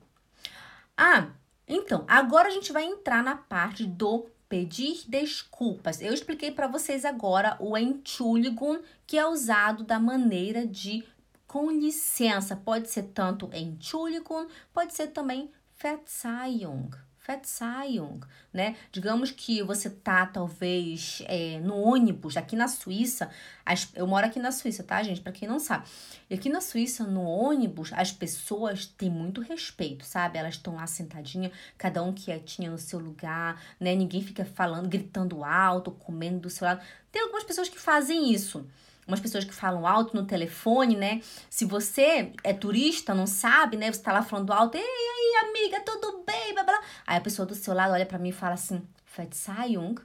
[0.96, 1.32] Ah,
[1.68, 6.02] então, agora a gente vai entrar na parte do pedir desculpas.
[6.02, 11.04] Eu expliquei para vocês agora o Entschuldigung, que é usado da maneira de
[11.46, 12.56] com licença.
[12.56, 17.07] Pode ser tanto Entschuldigung, pode ser também Verzeihung.
[17.28, 18.22] Verzeihung,
[18.54, 18.78] né?
[18.92, 23.30] Digamos que você tá, talvez, é, no ônibus, aqui na Suíça,
[23.66, 25.20] as, eu moro aqui na Suíça, tá, gente?
[25.20, 25.86] Pra quem não sabe.
[26.30, 30.38] E aqui na Suíça, no ônibus, as pessoas têm muito respeito, sabe?
[30.38, 33.94] Elas estão lá sentadinhas, cada um quietinha no seu lugar, né?
[33.94, 36.82] Ninguém fica falando, gritando alto, comendo do seu lado.
[37.12, 38.66] Tem algumas pessoas que fazem isso
[39.08, 41.22] umas pessoas que falam alto no telefone, né?
[41.50, 43.92] Se você é turista, não sabe, né?
[43.92, 46.82] Você tá lá falando alto, ei, aí, amiga, tudo bem, blá, blá.
[47.06, 49.96] Aí a pessoa do seu lado olha para mim e fala assim, Verzeihung,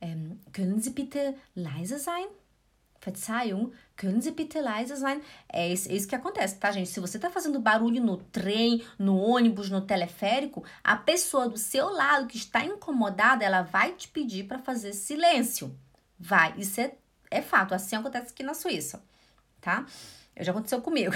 [0.00, 2.26] ähm, können Sie bitte leise sein?
[3.00, 5.20] Verzeihung, können Sie bitte leise sein?
[5.48, 6.88] É isso, é isso que acontece, tá, gente?
[6.88, 11.90] Se você tá fazendo barulho no trem, no ônibus, no teleférico, a pessoa do seu
[11.90, 15.76] lado que está incomodada, ela vai te pedir para fazer silêncio.
[16.18, 16.94] Vai, isso é
[17.30, 19.02] é fato, assim acontece aqui na Suíça,
[19.60, 19.86] tá?
[20.38, 21.14] Já aconteceu comigo.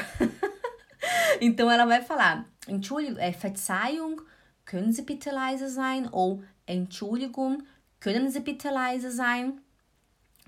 [1.41, 4.17] então ela vai falar: Entschuldigung, é, Verzeihung,
[4.65, 6.09] können Sie bitte leise sein?
[6.13, 7.63] Ou Entschuldigung,
[8.01, 9.59] können Sie bitte leise sein?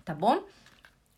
[0.05, 0.44] Tá bom?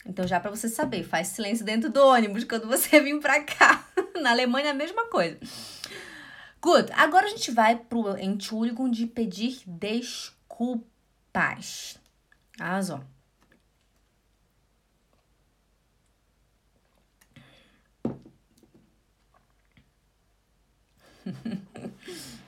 [0.06, 3.86] Então, já para você saber, faz silêncio dentro do ônibus quando você vir para cá.
[4.22, 5.38] Na Alemanha, a mesma coisa.
[6.60, 6.90] Good.
[6.92, 10.86] Agora a gente vai pro Entschuldigung de pedir desculpas.
[12.58, 13.04] Also,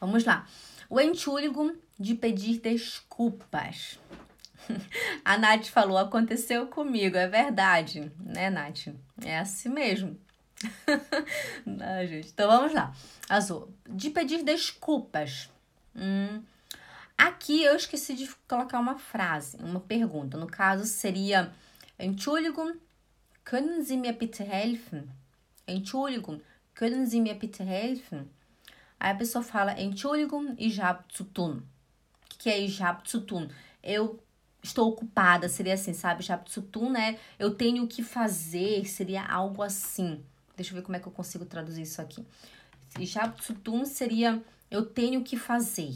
[0.00, 0.46] Vamos lá.
[0.90, 3.98] O Entschuldigung de pedir desculpas.
[5.24, 8.88] A Nath falou, aconteceu comigo, é verdade, né, Nath?
[9.24, 10.18] É assim mesmo.
[11.66, 12.28] Não, gente.
[12.28, 12.92] Então vamos lá.
[13.28, 15.48] Azul, de pedir desculpas.
[15.94, 16.42] Hum,
[17.16, 20.36] aqui eu esqueci de colocar uma frase, uma pergunta.
[20.36, 21.52] No caso seria:
[21.98, 22.74] Entschuldigung,
[23.44, 25.08] können Sie mir bitte helfen?
[25.66, 26.40] Entschuldigung,
[26.74, 28.28] können Sie mir bitte helfen?
[28.98, 31.62] Aí a pessoa fala Entschuldigung, ich habe zu tun.
[32.24, 33.48] O que é ich habe zu tun?
[33.82, 34.22] Eu
[34.62, 36.22] estou ocupada, seria assim, sabe?
[36.22, 37.18] Ich habe zu tun, né?
[37.38, 40.24] Eu tenho que fazer, seria algo assim.
[40.56, 42.24] Deixa eu ver como é que eu consigo traduzir isso aqui.
[42.98, 45.94] Ich habe zu tun seria eu tenho que fazer.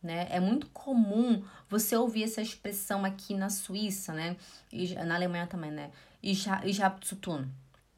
[0.00, 0.28] Né?
[0.30, 4.36] É muito comum você ouvir essa expressão aqui na Suíça, né?
[4.72, 5.90] E na Alemanha também, né?
[6.22, 7.48] Ich, ich habe zu tun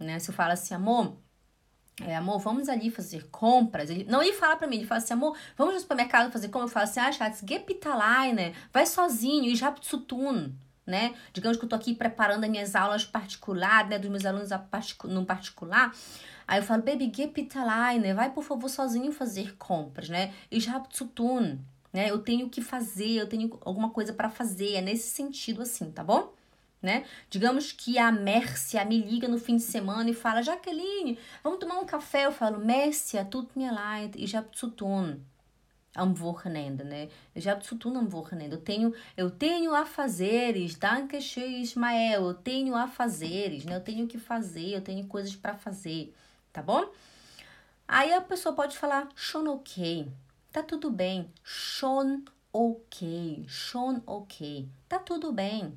[0.00, 0.18] né?
[0.18, 1.16] Se eu falo assim, amor,
[2.02, 3.90] é, amor, vamos ali fazer compras.
[3.90, 6.70] Ele, não, ele fala pra mim, ele fala assim, amor, vamos no supermercado fazer compras.
[6.70, 8.54] Eu falo assim, ah, Schatz, gepitalai, né?
[8.72, 10.52] Vai sozinho, e já tun,
[10.86, 11.14] né?
[11.32, 13.98] Digamos que eu tô aqui preparando as minhas aulas particulares, né?
[13.98, 14.48] Dos meus alunos
[15.04, 15.94] no particular.
[16.48, 18.14] Aí eu falo, baby, gepitalai, né?
[18.14, 20.32] Vai, por favor, sozinho fazer compras, né?
[20.50, 21.58] E já tun,
[21.92, 22.10] né?
[22.10, 24.74] Eu tenho que fazer, eu tenho alguma coisa para fazer.
[24.74, 26.32] É nesse sentido assim, tá bom?
[26.82, 27.04] Né?
[27.28, 31.78] Digamos que a Mércia me liga no fim de semana e fala: Jaqueline, vamos tomar
[31.78, 32.26] um café.
[32.26, 35.20] Eu falo: Mércia, tut mir leid, ich hab zu tun
[35.94, 37.08] am Wochenende, né?
[37.34, 38.54] Ich hab zu tun am Wochenende.
[38.54, 42.22] Eu tenho, eu tenho a fazeres, danke schön, Ismael.
[42.26, 43.76] Eu tenho a fazeres, né?
[43.76, 46.14] Eu tenho que fazer, eu tenho coisas para fazer,
[46.52, 46.88] tá bom?
[47.86, 50.08] Aí a pessoa pode falar: schon ok,
[50.50, 51.30] tá tudo bem.
[51.44, 55.76] Schon ok, schon ok, tá tudo bem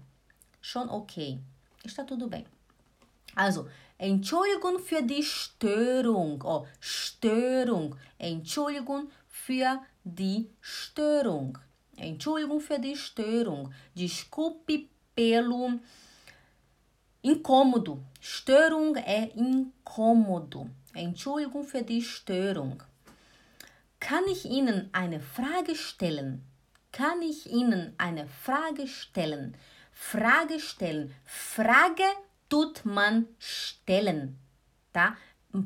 [0.63, 1.39] schon okay.
[1.83, 2.45] Está tudo bem.
[3.35, 6.41] Also, Entschuldigung für die Störung.
[6.43, 7.95] Oh, Störung.
[8.17, 11.57] Entschuldigung für die Störung.
[11.97, 13.73] Entschuldigung für die Störung.
[13.93, 15.79] Desculpe pelo
[17.23, 17.99] incômodo.
[18.19, 20.69] Störung é incômodo.
[20.93, 22.81] Entschuldigung für die Störung.
[23.99, 26.43] Kann ich Ihnen eine Frage stellen?
[26.91, 29.55] Kann ich Ihnen eine Frage stellen?
[29.93, 31.13] Frage stellen.
[31.25, 32.17] Frage
[32.49, 34.35] tut man stellen,
[34.91, 35.17] tá?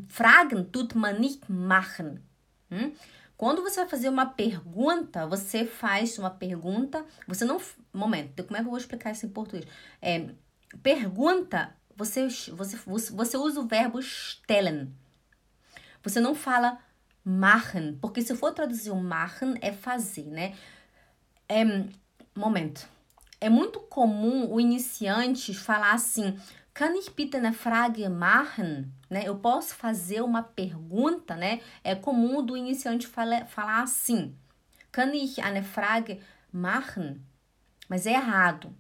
[0.08, 2.22] Fragen tut man nicht machen.
[2.70, 2.94] Hum?
[3.38, 7.62] Quando você vai fazer uma pergunta, você faz uma pergunta, você não.
[7.94, 9.66] Momento, como é que eu vou explicar isso em português?
[10.02, 10.30] É,
[10.82, 12.78] pergunta, você, você,
[13.12, 14.94] você usa o verbo stellen.
[16.04, 16.80] Você não fala
[17.24, 20.56] machen, porque se for traduzir o machen é fazer, né?
[21.48, 21.64] É,
[22.36, 22.88] momento.
[23.40, 26.38] É muito comum o iniciante falar assim:
[26.74, 28.92] Kann ich bitte eine Frage machen?
[29.10, 29.24] Né?
[29.26, 31.62] Eu posso fazer uma pergunta, né?
[31.84, 34.36] É comum do iniciante fala, falar assim:
[34.92, 36.20] Kann ich eine Frage
[36.52, 37.22] machen?
[37.88, 38.76] Mas é errado.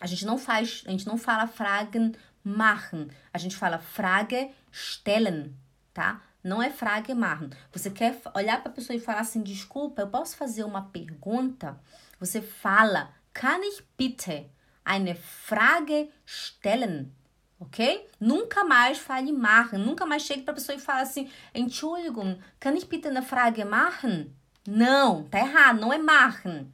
[0.00, 5.54] A gente não faz, a gente não fala Fragen machen, a gente fala Frage stellen,
[5.92, 6.22] tá?
[6.42, 7.50] Não é Frage machen.
[7.72, 11.78] Você quer olhar para a pessoa e falar assim: desculpa, eu posso fazer uma pergunta?
[12.18, 14.50] Você fala Kann ich bitte
[14.84, 17.14] eine Frage stellen?
[17.60, 18.08] ok?
[18.18, 22.76] Nunca mais fale machen, nunca mais chegue para a pessoa e fale assim, Entschuldigung, kann
[22.76, 24.34] ich bitte eine Frage machen?
[24.66, 26.72] Não, tá errado, não é machen,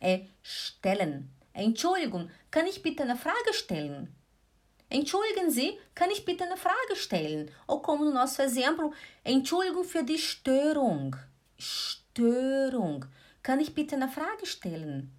[0.00, 1.28] é stellen.
[1.54, 4.14] Entschuldigung, kann ich bitte eine Frage stellen?
[4.88, 7.50] Entschuldigen Sie, kann ich bitte eine Frage stellen?
[7.66, 8.92] Ou como no nosso exemplo,
[9.24, 11.16] Entschuldigung für die Störung.
[11.58, 13.06] Störung.
[13.42, 15.10] Kann ich bitte eine Frage stellen?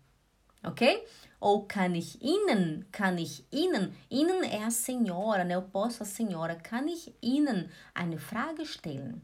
[0.64, 1.06] Ok?
[1.40, 5.56] Ou kann ich Ihnen, kann ich Ihnen, Ihnen é a senhora, né?
[5.56, 9.22] Eu posso a senhora, kann ich Ihnen eine Frage stellen?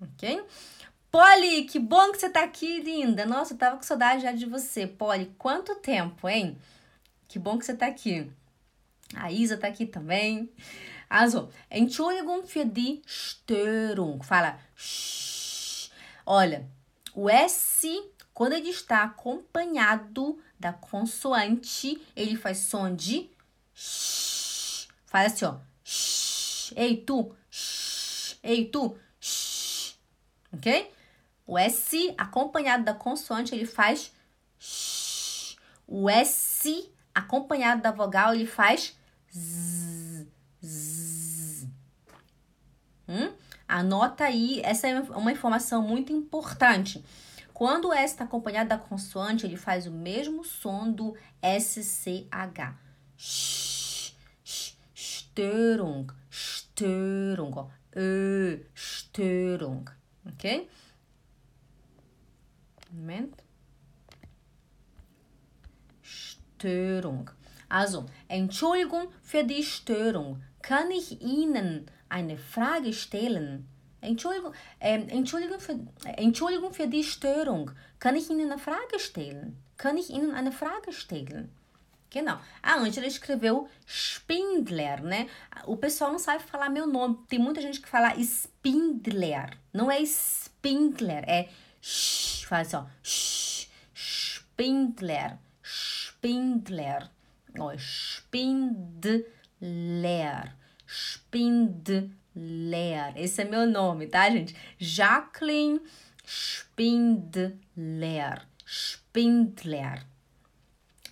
[0.00, 0.44] Ok?
[1.10, 3.24] Polly, que bom que você tá aqui, linda.
[3.24, 4.86] Nossa, eu tava com saudade já de você.
[4.86, 6.56] Polly, quanto tempo, hein?
[7.26, 8.30] Que bom que você tá aqui.
[9.14, 10.50] A Isa tá aqui também.
[11.08, 14.22] Also, Entschuldigung für die Störung.
[14.22, 15.90] Fala, shh.
[16.24, 16.68] Olha,
[17.14, 17.88] o S,
[18.34, 23.30] quando ele está acompanhado da consoante, ele faz som de
[23.74, 24.88] shh.
[25.06, 25.56] Fala assim, ó.
[25.84, 26.72] Shh.
[26.76, 27.34] Ei, tu.
[27.50, 28.36] Shh.
[28.42, 28.98] Ei, tu.
[29.20, 29.94] Shh.
[30.52, 30.92] Ok?
[31.46, 34.12] O S acompanhado da consoante, ele faz
[34.58, 35.56] shh.
[35.86, 38.96] O S acompanhado da vogal, ele faz
[39.32, 40.26] z,
[40.62, 41.68] z.
[43.08, 43.32] Hum?
[43.68, 47.04] Anota aí, essa é uma informação muito importante.
[47.56, 52.28] Quando S está acompanhado da consoante, ele faz o mesmo som do SCH.
[54.94, 57.70] Störung, Störung.
[57.96, 59.88] Ö, Störung,
[60.26, 60.68] ok?
[62.92, 63.42] Moment.
[66.02, 67.30] Störung.
[67.70, 70.42] Also, Entschuldigung für die Störung.
[70.60, 73.66] Kann ich Ihnen eine Frage stellen?
[74.06, 75.78] Entschuldigung, äh, Entschuldigung, für,
[76.16, 77.70] Entschuldigung für die Störung.
[77.98, 79.56] Kann ich Ihnen eine Frage stellen?
[79.76, 81.50] Kann ich Ihnen eine Frage stellen?
[82.10, 82.38] Genau.
[82.62, 85.28] A Angela escreveu Spindler, né?
[85.66, 87.18] O pessoal não sabe falar meu nome.
[87.28, 89.58] Tem muita gente que fala Spindler.
[89.72, 91.48] Não é Spindler, é
[91.82, 92.86] sh, faz ó.
[93.02, 95.38] Sh, Spindler.
[95.62, 97.10] Spindler.
[97.58, 99.24] Ó, Spindler.
[100.86, 102.10] Spindler.
[103.16, 104.54] Esse é meu nome, tá, gente?
[104.78, 105.80] Jacqueline
[106.26, 107.56] Spindler.
[108.66, 110.04] Spindler.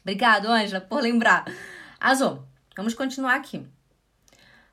[0.02, 1.46] Obrigado, Ângela, por lembrar.
[1.98, 2.44] Azul,
[2.76, 3.66] vamos continuar aqui.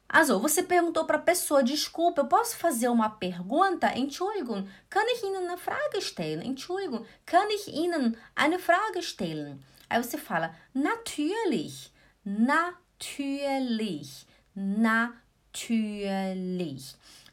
[0.09, 3.97] Azul, você perguntou para a pessoa, desculpa, eu posso fazer uma pergunta?
[3.97, 6.45] Entschuldigung, kann ich Ihnen eine Frage stellen?
[6.45, 9.63] Entschuldigung, kann ich Ihnen eine Frage stellen?
[9.89, 11.93] Aí você fala, natürlich,
[12.25, 15.30] natürlich, natürlich.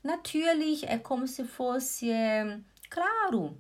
[0.03, 3.57] Natürlich é como se fosse, é, claro,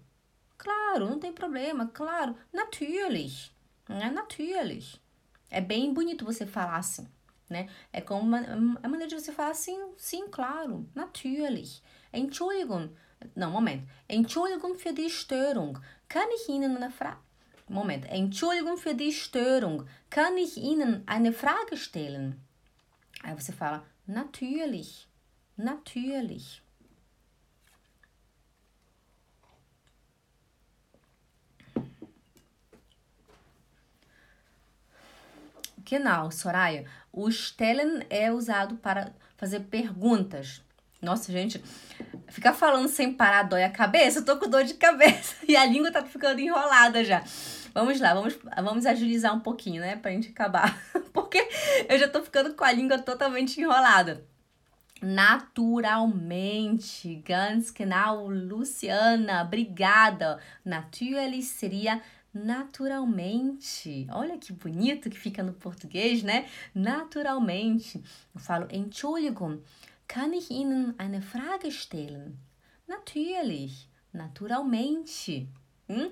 [0.56, 3.52] claro, não tem problema, claro, natürlich,
[3.88, 5.00] é natürlich.
[5.50, 7.08] É bem bonito você falar assim
[7.48, 7.68] né?
[7.92, 8.38] É como uma,
[8.82, 11.82] a maneira de você falar assim, sim, claro, natürlich.
[12.12, 12.90] Entschuldigung,
[13.34, 13.82] não, Moment.
[14.08, 15.78] Entschuldigung für die Störung.
[16.08, 17.18] Kann ich Ihnen eine Frage...
[17.68, 18.06] Moment.
[18.06, 19.86] Entschuldigung für die Störung.
[20.08, 22.40] Kann ich Ihnen eine Frage stellen?
[23.22, 25.06] Aí você fala, natürlich,
[25.56, 26.62] natürlich.
[35.84, 36.84] Genau, Soraya.
[37.12, 40.62] O stellen é usado para fazer perguntas.
[41.00, 41.62] Nossa, gente,
[42.28, 44.18] ficar falando sem parar dói a cabeça.
[44.18, 47.22] Eu tô com dor de cabeça e a língua tá ficando enrolada já.
[47.72, 49.96] Vamos lá, vamos, vamos agilizar um pouquinho, né?
[49.96, 50.76] Pra gente acabar.
[51.12, 51.46] Porque
[51.88, 54.26] eu já tô ficando com a língua totalmente enrolada.
[55.00, 60.40] Naturalmente, ganz genau, Luciana, obrigada.
[60.64, 62.02] Natürlich seria
[62.34, 64.08] naturalmente.
[64.10, 66.46] Olha que bonito que fica no português, né?
[66.74, 68.02] Naturalmente.
[68.34, 69.60] Eu falo, Entschuldigung,
[70.08, 72.38] kann ich Ihnen eine Frage stellen?
[72.86, 75.46] Natürlich, naturalmente.
[75.88, 76.10] Hum?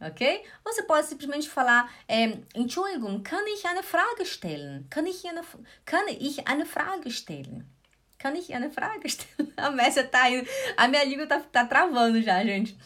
[0.00, 0.44] Ok?
[0.64, 4.86] Você pode simplesmente falar, é, Entschuldigung, kann ich eine Frage stellen?
[4.90, 5.42] Kann ich eine,
[5.84, 7.68] kann ich eine Frage stellen?
[8.18, 9.52] Kann ich eine Frage stellen?
[9.56, 10.48] A Messia tá indo.
[10.76, 12.76] A minha língua tá, tá travando já, gente.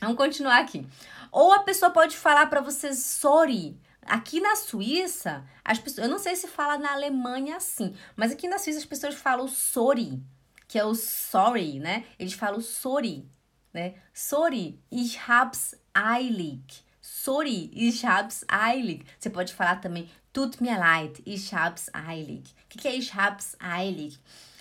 [0.00, 0.86] Vamos continuar aqui.
[1.30, 3.76] Ou a pessoa pode falar para você sorry.
[4.06, 8.48] Aqui na Suíça, as pessoas, eu não sei se fala na Alemanha assim, mas aqui
[8.48, 10.22] na Suíça as pessoas falam sorry,
[10.68, 12.04] que é o sorry, né?
[12.18, 13.28] Eles falam sorry,
[13.72, 13.94] né?
[14.12, 16.84] Sorry, ich hab's eilig.
[17.00, 19.04] Sorry, ich hab's eilig.
[19.18, 22.50] Você pode falar também tut mir leid, ich hab's eilig.
[22.64, 24.18] O que, que é ich hab's eilig?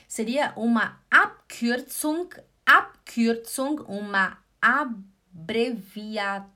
[0.07, 2.29] Seria uma Abkürzung,
[2.65, 6.53] Abkürzung, uma abreviatura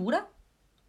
[0.00, 0.26] abreviatura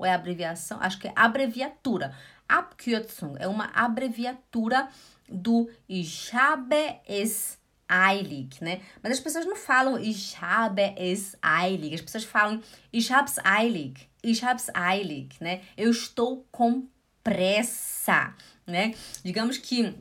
[0.01, 0.79] ou é abreviação?
[0.81, 2.13] Acho que é abreviatura.
[2.49, 4.89] Abkürzung, é uma abreviatura
[5.29, 7.57] do Ich habe es
[7.89, 8.81] eilig, né?
[9.01, 14.09] Mas as pessoas não falam Ich habe es eilig, as pessoas falam Ich hab's eilig,
[14.23, 15.61] Ich hab's eilig, né?
[15.77, 16.87] Eu estou com
[17.23, 18.33] pressa,
[18.65, 18.93] né?
[19.23, 19.95] Digamos que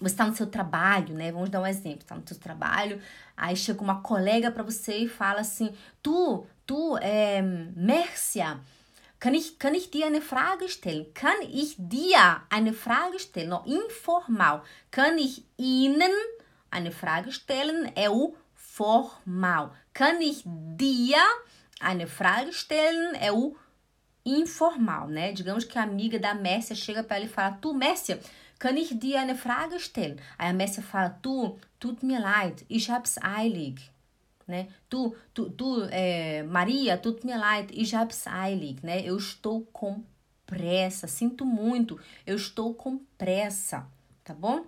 [0.00, 1.32] você está no seu trabalho, né?
[1.32, 2.00] Vamos dar um exemplo.
[2.00, 3.00] Está no seu trabalho,
[3.36, 5.72] aí chega uma colega para você e fala assim:
[6.02, 8.60] Tu, tu, é, Mércia,
[9.24, 11.06] kann ich, kann ich dir eine Frage stellen?
[11.14, 13.48] Kann ich dir eine Frage stellen?
[13.48, 14.60] No, informal.
[14.90, 16.12] Kann ich Ihnen
[16.70, 17.90] eine Frage stellen?
[18.10, 19.70] O formal.
[19.94, 21.16] Kann ich dir
[21.80, 23.16] eine Frage stellen?
[23.32, 23.56] O
[24.24, 25.32] informal, né?
[25.32, 28.18] Digamos que a amiga da Mércia chega para ela e fala: Tu, Mércia,
[28.58, 30.20] kann ich dir eine Frage stellen?
[30.36, 33.90] Aí a Mércia fala: Tu, tut mir leid, ich hab's eilig.
[34.46, 34.68] Né?
[34.88, 38.82] Tu, tu, tu é, Maria, tut mir leid, ich hab's eilig.
[38.82, 39.02] Né?
[39.02, 40.02] Eu estou com
[40.46, 43.86] pressa, sinto muito, eu estou com pressa,
[44.22, 44.66] tá bom?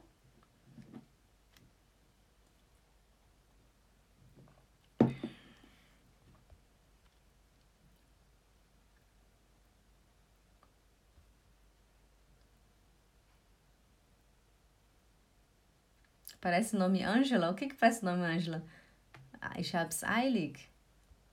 [16.41, 17.51] Parece nome Angela?
[17.51, 18.63] O que que parece nome Angela?
[19.59, 20.59] Ich hab's eilig?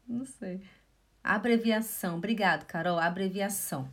[0.08, 0.62] Não sei.
[1.24, 2.18] Abreviação.
[2.18, 3.00] Obrigado, Carol.
[3.00, 3.90] Abreviação.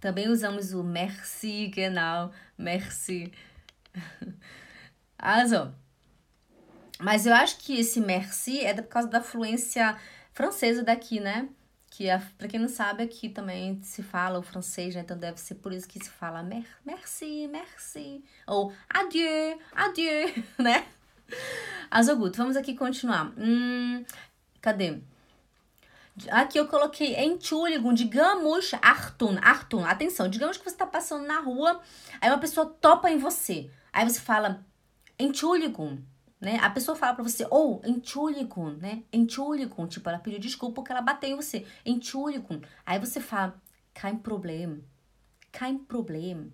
[0.00, 3.32] Também usamos o merci, genau, merci.
[5.16, 5.74] Also,
[7.00, 9.98] mas eu acho que esse merci é por causa da fluência
[10.34, 11.48] francesa daqui, né?
[11.94, 15.02] que para quem não sabe aqui também se fala o francês, né?
[15.02, 20.28] Então deve ser por isso que se fala mer, merci, merci ou adieu, adieu,
[20.58, 20.84] né?
[21.90, 23.32] Azoguto, vamos aqui continuar.
[23.38, 24.04] Hum,
[24.60, 25.00] cadê?
[26.30, 31.80] Aqui eu coloquei Entschuldigung, digamos, Artun, Artun, atenção, digamos que você está passando na rua,
[32.20, 34.64] aí uma pessoa topa em você, aí você fala
[35.18, 36.04] Entschuldigung,
[36.40, 36.58] né?
[36.60, 39.02] A pessoa fala para você, ou oh, Entschuldigung, né?
[39.12, 41.66] Entschuldigung, tipo, ela pediu desculpa porque ela bateu em você.
[41.86, 42.60] Entschuldigung.
[42.84, 43.60] Aí você fala,
[43.94, 44.84] kein Problem.
[45.50, 46.52] Kein Problem.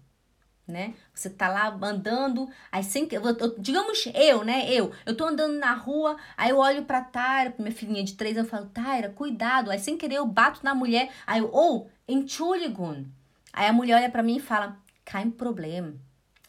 [0.70, 0.94] Né?
[1.12, 3.16] Você tá lá andando, aí sem que.
[3.58, 4.72] Digamos eu, né?
[4.72, 4.92] Eu.
[5.04, 8.44] Eu tô andando na rua, aí eu olho pra Taira, minha filhinha de três eu
[8.44, 9.70] falo, Taira, cuidado.
[9.70, 13.06] Aí sem querer eu bato na mulher, aí eu, ou, oh, Entschuldigung.
[13.52, 16.00] Aí a mulher olha pra mim e fala, kein Problem.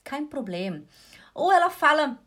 [0.04, 0.86] Kein Problem.
[1.34, 2.20] Ou ela fala,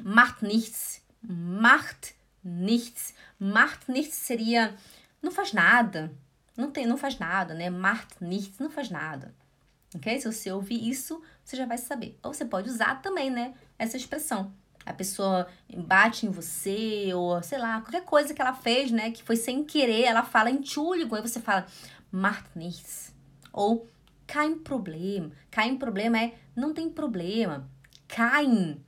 [0.00, 2.14] macht nichts, macht
[2.44, 4.74] nichts, macht nichts seria
[5.20, 6.12] não faz nada,
[6.56, 7.70] não tem, não faz nada, né?
[7.70, 9.34] Macht nichts não faz nada,
[9.94, 10.20] ok?
[10.20, 12.18] Se você ouvir isso, você já vai saber.
[12.22, 13.54] Ou você pode usar também, né?
[13.78, 14.52] Essa expressão.
[14.84, 19.10] A pessoa bate em você, ou sei lá, qualquer coisa que ela fez, né?
[19.12, 21.66] Que foi sem querer, ela fala Entschuldigung, aí você fala
[22.10, 23.14] macht nichts.
[23.52, 23.88] Ou
[24.26, 25.32] kein Problem.
[25.50, 27.68] Kein Problema é não tem problema.
[28.08, 28.82] Kein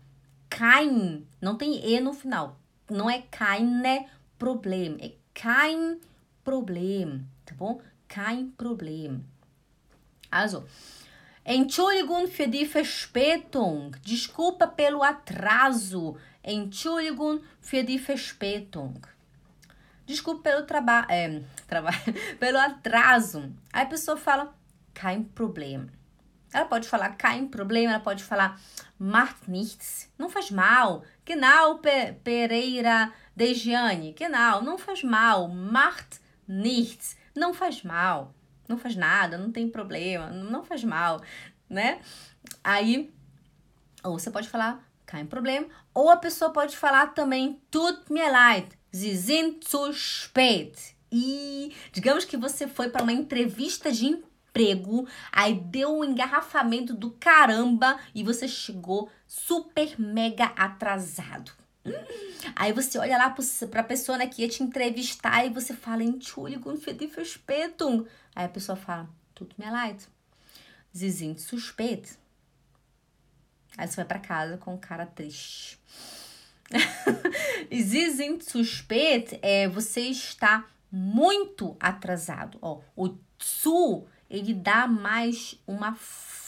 [0.54, 2.60] kein, não tem e no final.
[2.88, 4.06] Não é keine
[4.38, 6.00] Problem, é kein
[6.44, 7.80] Problem, tá bom?
[8.08, 9.24] Kein Problem.
[10.34, 10.64] Also,
[11.44, 13.94] Entschuldigung für die Verspätung.
[14.04, 16.18] Desculpa pelo atraso.
[16.42, 19.00] Entschuldigung für die Verspätung.
[20.08, 21.98] Desculpa pelo trabalho, é, trabalho,
[22.40, 23.52] pelo atraso.
[23.72, 24.52] Aí a pessoa fala
[24.92, 25.88] kein Problem.
[26.52, 28.60] Ela pode falar kein Problem, ela pode falar
[28.98, 31.04] macht nichts, não faz mal.
[31.24, 31.80] Genau,
[32.24, 35.46] Pereira Dejiane, genau, não faz mal.
[35.46, 38.34] Macht nichts, não faz mal.
[38.68, 41.20] Não faz nada, não tem problema, não faz mal,
[41.68, 42.00] né?
[42.62, 43.12] Aí,
[44.02, 48.68] ou você pode falar kein Problem, ou a pessoa pode falar também tut mir leid,
[48.92, 50.94] Sie sind zu spät.
[51.10, 57.10] E digamos que você foi para uma entrevista de emprego, aí deu um engarrafamento do
[57.10, 61.52] caramba e você chegou super mega atrasado.
[62.56, 63.34] Aí você olha lá
[63.70, 68.06] pra pessoa né, que ia te entrevistar e você fala, Entschuldigung für die Verspätung.
[68.34, 70.06] Aí a pessoa fala, tut mir leid.
[70.92, 71.36] Sie sind.
[73.76, 75.80] Aí você vai pra casa com um cara triste.
[77.70, 82.58] Sie sind zu spät é você está muito atrasado.
[82.62, 85.94] Ó, o zu ele dá mais uma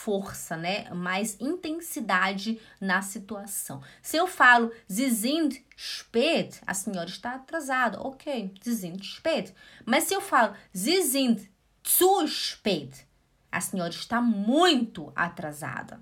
[0.07, 0.89] força, né?
[0.95, 3.83] Mais intensidade na situação.
[4.01, 8.01] Se eu falo Sie sind spät, a senhora está atrasada.
[8.01, 9.53] Ok, Sie sind spät.
[9.85, 11.51] Mas se eu falo Sie sind
[11.83, 13.05] zu spät,
[13.51, 16.01] a senhora está muito atrasada.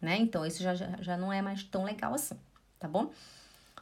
[0.00, 0.18] Né?
[0.18, 2.38] Então, isso já, já, já não é mais tão legal assim,
[2.78, 3.10] tá bom?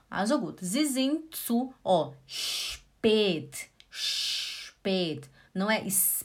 [0.08, 5.28] Also gut, Sie sind zu, ó, spät, spät.
[5.54, 6.22] Não é spät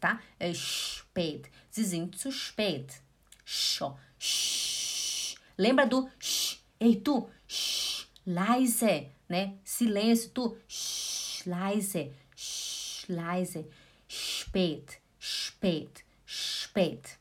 [0.00, 0.20] tá?
[0.38, 1.50] É spät.
[1.74, 3.00] Sie sind zu spät.
[3.46, 3.82] Sh,
[4.18, 5.36] sh.
[5.56, 6.58] Lembra do sh?
[6.78, 9.58] Ei, tu, sh, leise, né?
[9.64, 13.64] Silêncio, tu, sh, leise, sh, leise.
[14.06, 17.18] Spät, spät, spät.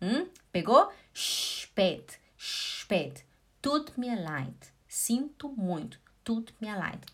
[0.00, 0.28] Hum?
[0.52, 0.92] Pegou?
[1.12, 3.24] Spät, spät.
[3.60, 4.72] Tut mir leid.
[4.86, 5.98] Sinto muito.
[6.22, 7.04] Tut mir leid.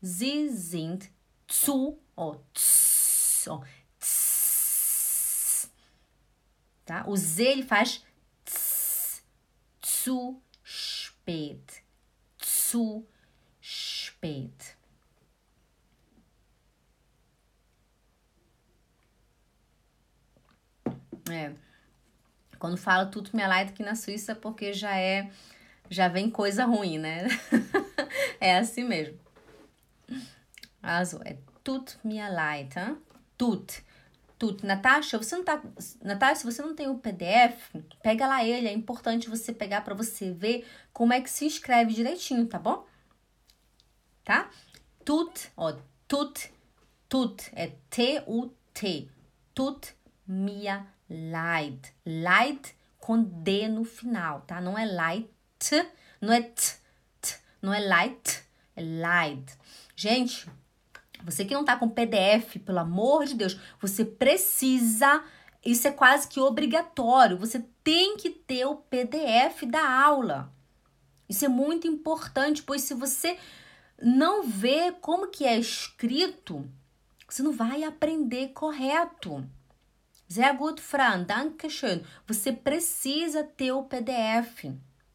[0.00, 1.10] Sie sind
[1.46, 3.62] zu, ó, tss, ó,
[4.00, 4.48] tss.
[6.88, 7.04] Tá?
[7.06, 8.02] O Z ele faz
[8.46, 9.22] tss,
[9.82, 11.84] zu spät.
[12.42, 13.06] Zu
[13.60, 14.74] spät.
[21.30, 21.52] É.
[22.58, 25.30] Quando fala tudo me leid aqui na Suíça, porque já é.
[25.90, 27.28] Já vem coisa ruim, né?
[28.40, 29.20] é assim mesmo.
[30.82, 32.96] Also, é tut mir leid, tá?
[33.36, 33.84] Tut.
[34.38, 34.64] Tut.
[34.64, 35.60] Natasha, você não tá.
[36.02, 38.68] Natasha, se você não tem o PDF, pega lá ele.
[38.68, 42.86] É importante você pegar para você ver como é que se escreve direitinho, tá bom?
[44.24, 44.50] Tá?
[45.04, 45.74] Tut, ó,
[46.06, 46.52] tut,
[47.08, 47.50] tut.
[47.52, 49.10] É T-U-T.
[49.54, 49.94] Tut
[50.26, 51.92] mir leid.
[52.06, 52.78] Leid
[53.08, 54.60] com D no final, tá?
[54.60, 55.30] Não é light,
[56.20, 56.76] não é t,
[57.22, 58.42] t não é light,
[58.76, 59.50] é leid.
[59.96, 60.46] Gente,
[61.24, 65.22] você que não tá com PDF, pelo amor de Deus, você precisa,
[65.64, 70.52] isso é quase que obrigatório, você tem que ter o PDF da aula.
[71.28, 73.38] Isso é muito importante, pois se você
[74.00, 76.68] não vê como que é escrito,
[77.28, 79.44] você não vai aprender correto.
[80.28, 82.02] Sehr gut, Fran, danke schön.
[82.26, 84.66] Você precisa ter o PDF.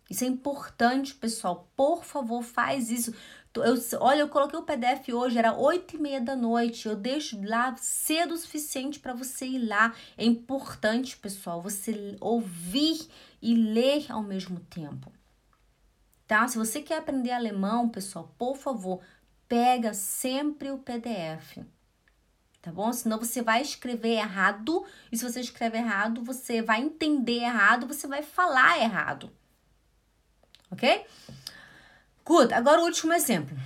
[0.10, 1.70] Isso é importante, pessoal.
[1.76, 3.14] Por favor, faz isso.
[3.56, 6.88] Eu, olha, eu coloquei o PDF hoje, era oito e meia da noite.
[6.88, 9.94] Eu deixo lá cedo o suficiente para você ir lá.
[10.18, 13.08] É importante, pessoal, você ouvir
[13.42, 15.12] e ler ao mesmo tempo.
[16.28, 16.48] Tá?
[16.48, 19.02] Se você quer aprender alemão, pessoal, por favor,
[19.48, 21.60] pega sempre o PDF.
[22.60, 22.92] Tá bom?
[22.94, 24.86] Senão você vai escrever errado.
[25.12, 29.30] E se você escrever errado, você vai entender errado, você vai falar errado.
[30.72, 31.06] Ok?
[32.26, 33.58] Gut, agora o último exemplo.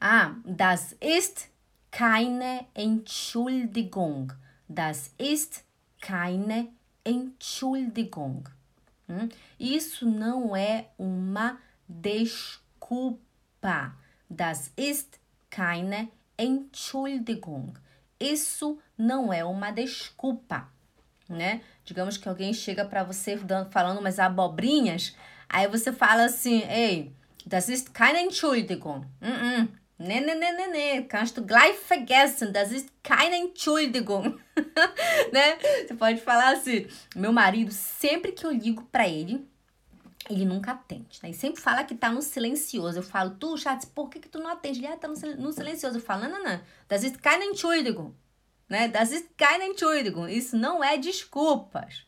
[0.00, 1.50] Ah, das ist
[1.90, 4.32] keine Entschuldigung.
[4.68, 5.64] Das ist
[6.00, 6.68] keine
[7.04, 8.44] Entschuldigung.
[9.08, 9.28] Hum?
[9.58, 13.20] Isso não é uma desculpa.
[14.28, 17.74] Das ist keine Entschuldigung.
[18.18, 20.68] Isso não é uma desculpa,
[21.28, 21.60] né?
[21.84, 23.38] Digamos que alguém chega para você
[23.70, 25.14] falando umas abobrinhas,
[25.48, 27.12] Aí você fala assim, ei,
[27.46, 29.04] das ist keine Entschuldigung.
[29.20, 29.68] Uh -uh.
[29.98, 34.38] Nee, nee, nee, nee, nee, kannst du gleich vergessen, das ist keine Entschuldigung.
[35.32, 35.58] né?
[35.86, 39.48] Você pode falar assim, meu marido, sempre que eu ligo para ele,
[40.28, 41.30] ele nunca atende, né?
[41.30, 42.98] E sempre fala que tá no silencioso.
[42.98, 44.80] Eu falo, tu, chat, por que, que tu não atende?
[44.80, 45.96] Ele ah, tá no silencioso.
[45.96, 48.14] Eu falo, não, não, não, das ist keine Entschuldigung.
[48.68, 48.88] Né?
[48.88, 50.28] Das ist keine Entschuldigung.
[50.28, 52.04] Isso não é desculpas.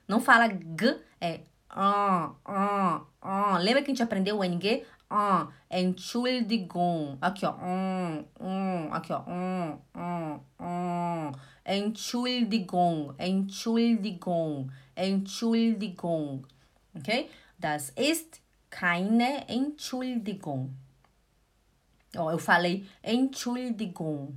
[0.08, 1.42] não fala g, é
[1.76, 3.58] ah, ah, ah.
[3.58, 4.86] Lembra que a gente aprendeu o NG?
[5.10, 7.18] Ah, Entschuldigung.
[7.20, 7.54] Aqui, ó.
[7.54, 9.24] Um, um, aqui, ó.
[9.28, 11.32] Um, um, um.
[11.66, 16.46] Entschuldigung, Entschuldigung, Entschuldigung.
[16.96, 17.30] Ok?
[17.58, 20.76] Das ist keine Entschuldigung.
[22.16, 24.36] Ó, eu falei Entschuldigung.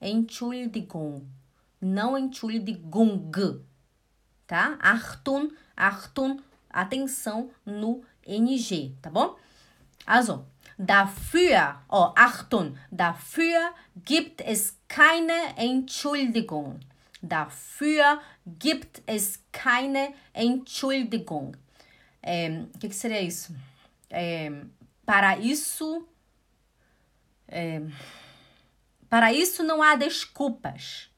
[0.00, 1.26] Entschuldigung.
[1.80, 3.30] Não Entschuldigung.
[4.46, 4.78] Tá?
[4.80, 6.40] Achtung, Achtung,
[6.70, 9.36] atenção no NG, tá bom?
[10.06, 10.46] Also,
[10.78, 13.72] dafür, oh, Achtung, dafür
[14.04, 16.78] gibt es keine Entschuldigung.
[17.22, 21.56] Dafür gibt es keine Entschuldigung.
[22.22, 23.54] É, o que, que seria isso?
[24.10, 24.52] É,
[25.04, 26.06] para isso
[27.48, 27.82] é,
[29.08, 31.10] para isso não há desculpas,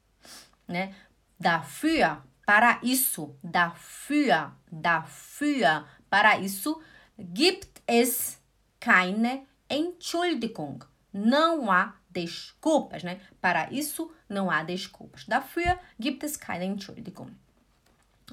[0.67, 0.95] né?
[1.39, 6.81] Dafür, para isso, dafür, dafür, para isso,
[7.17, 8.39] gibt es
[8.79, 10.79] keine Entschuldigung.
[11.13, 13.21] Não há desculpas, né?
[13.41, 15.25] Para isso não há desculpas.
[15.25, 17.31] Dafür gibt es keine Entschuldigung.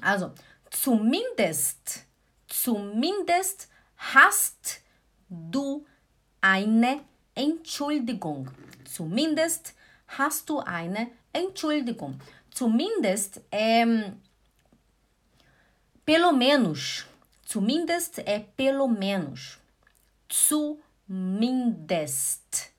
[0.01, 0.33] Also,
[0.69, 2.05] zumindest,
[2.47, 4.81] zumindest hast
[5.29, 5.85] du
[6.41, 7.03] eine
[7.37, 8.49] Entschuldigung.
[8.83, 9.75] Zumindest
[10.07, 12.19] hast du eine Entschuldigung.
[12.49, 14.11] Zumindest é
[16.03, 17.05] pelo menos.
[17.45, 19.59] Zumindest é pelo menos.
[21.07, 22.71] zumindest.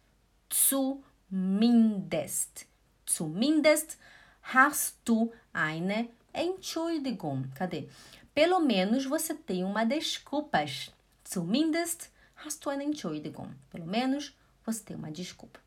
[0.51, 2.67] Zumindest.
[3.07, 3.97] Zumindest
[4.43, 7.49] hast du eine Entschuldigung.
[7.55, 7.89] Cadê?
[8.35, 10.91] Pelo menos você tem uma desculpas.
[11.25, 13.53] Zumindest hast du eine Entschuldigung.
[13.71, 14.33] Pelo menos
[14.73, 15.61] você tem uma desculpa,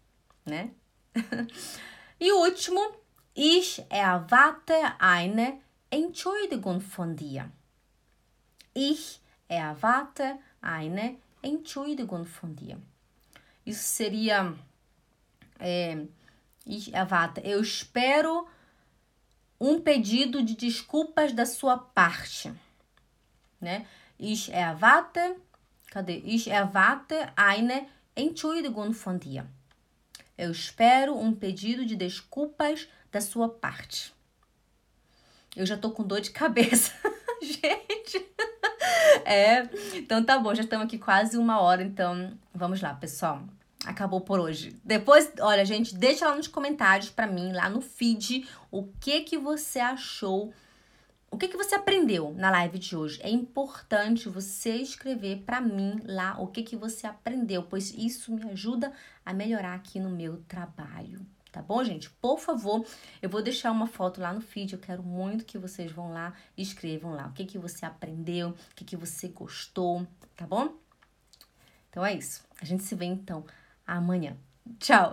[0.46, 0.72] né?
[2.20, 2.80] e o último,
[3.36, 7.52] ich erwarte eine Entschuldigung von dir.
[8.74, 12.78] Ich erwarte eine Entschuldigung von dir.
[13.66, 14.56] Isso seria
[15.60, 16.06] é,
[16.66, 18.48] ich erwarte, eu espero
[19.60, 22.54] um pedido de desculpas da sua parte,
[23.60, 23.86] né?
[24.20, 25.36] Ich erwarte,
[25.88, 26.18] cadê?
[26.26, 29.46] Ich erwarte eine Entschuldigung von dir.
[30.38, 34.14] Eu espero um pedido de desculpas da sua parte.
[35.56, 36.94] Eu já tô com dor de cabeça,
[37.42, 38.26] gente.
[39.26, 43.44] É, então tá bom, já estamos aqui quase uma hora, então vamos lá, pessoal
[43.86, 44.80] acabou por hoje.
[44.84, 49.38] Depois, olha, gente, deixa lá nos comentários para mim, lá no feed, o que que
[49.38, 50.54] você achou,
[51.32, 53.20] o que que você aprendeu na live de hoje.
[53.24, 58.52] É importante você escrever para mim lá o que que você aprendeu, pois isso me
[58.52, 58.92] ajuda
[59.26, 61.26] a melhorar aqui no meu trabalho.
[61.52, 62.10] Tá bom, gente?
[62.10, 62.86] Por favor,
[63.22, 64.74] eu vou deixar uma foto lá no feed.
[64.74, 68.50] Eu quero muito que vocês vão lá e escrevam lá o que que você aprendeu,
[68.50, 70.06] o que que você gostou,
[70.36, 70.74] tá bom?
[71.90, 72.44] Então é isso.
[72.62, 73.46] A gente se vê então
[73.86, 74.38] amanhã.
[74.80, 75.12] Tchau!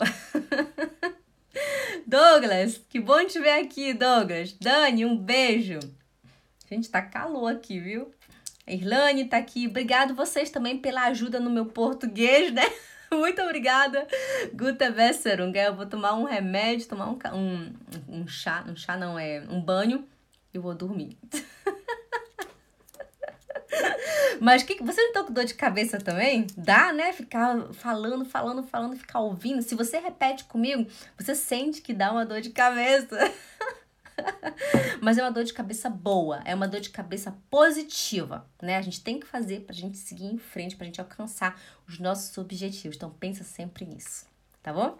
[2.06, 4.52] Douglas, que bom te ver aqui, Douglas.
[4.52, 5.80] Dani, um beijo.
[6.68, 8.12] Gente, tá calor aqui, viu?
[8.66, 9.66] A Irlane tá aqui.
[9.66, 12.64] Obrigado vocês também pela ajuda no meu português, né?
[13.10, 14.06] Muito obrigada.
[14.52, 15.56] Gute Besserung.
[15.56, 17.72] Eu vou tomar um remédio, tomar um, um,
[18.06, 18.62] um chá.
[18.68, 20.06] Um chá não, é um banho
[20.52, 21.16] e vou dormir.
[24.38, 26.46] Mas que, você não tá com dor de cabeça também?
[26.54, 27.14] Dá, né?
[27.14, 29.62] Ficar falando, falando, falando, ficar ouvindo.
[29.62, 30.86] Se você repete comigo,
[31.18, 33.16] você sente que dá uma dor de cabeça.
[35.00, 38.76] Mas é uma dor de cabeça boa, é uma dor de cabeça positiva, né?
[38.76, 42.36] A gente tem que fazer pra gente seguir em frente, pra gente alcançar os nossos
[42.38, 42.96] objetivos.
[42.96, 44.26] Então pensa sempre nisso,
[44.62, 44.98] tá bom?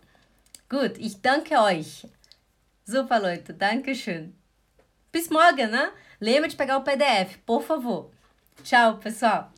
[0.71, 2.07] Gut, ich danke euch.
[2.87, 4.33] Super, Leute, danke schön.
[5.13, 5.93] Bis morgen, né?
[6.21, 8.11] Lembra de pegar o PDF, por favor.
[8.63, 9.53] Tchau, pessoal.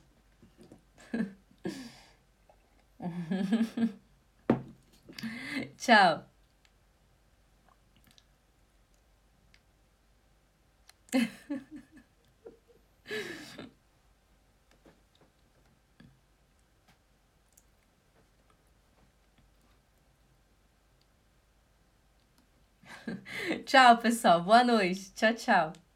[5.77, 6.30] Tchau.
[23.67, 24.43] tchau, pessoal.
[24.43, 25.13] Boa noite.
[25.15, 25.90] Tchau, tchau.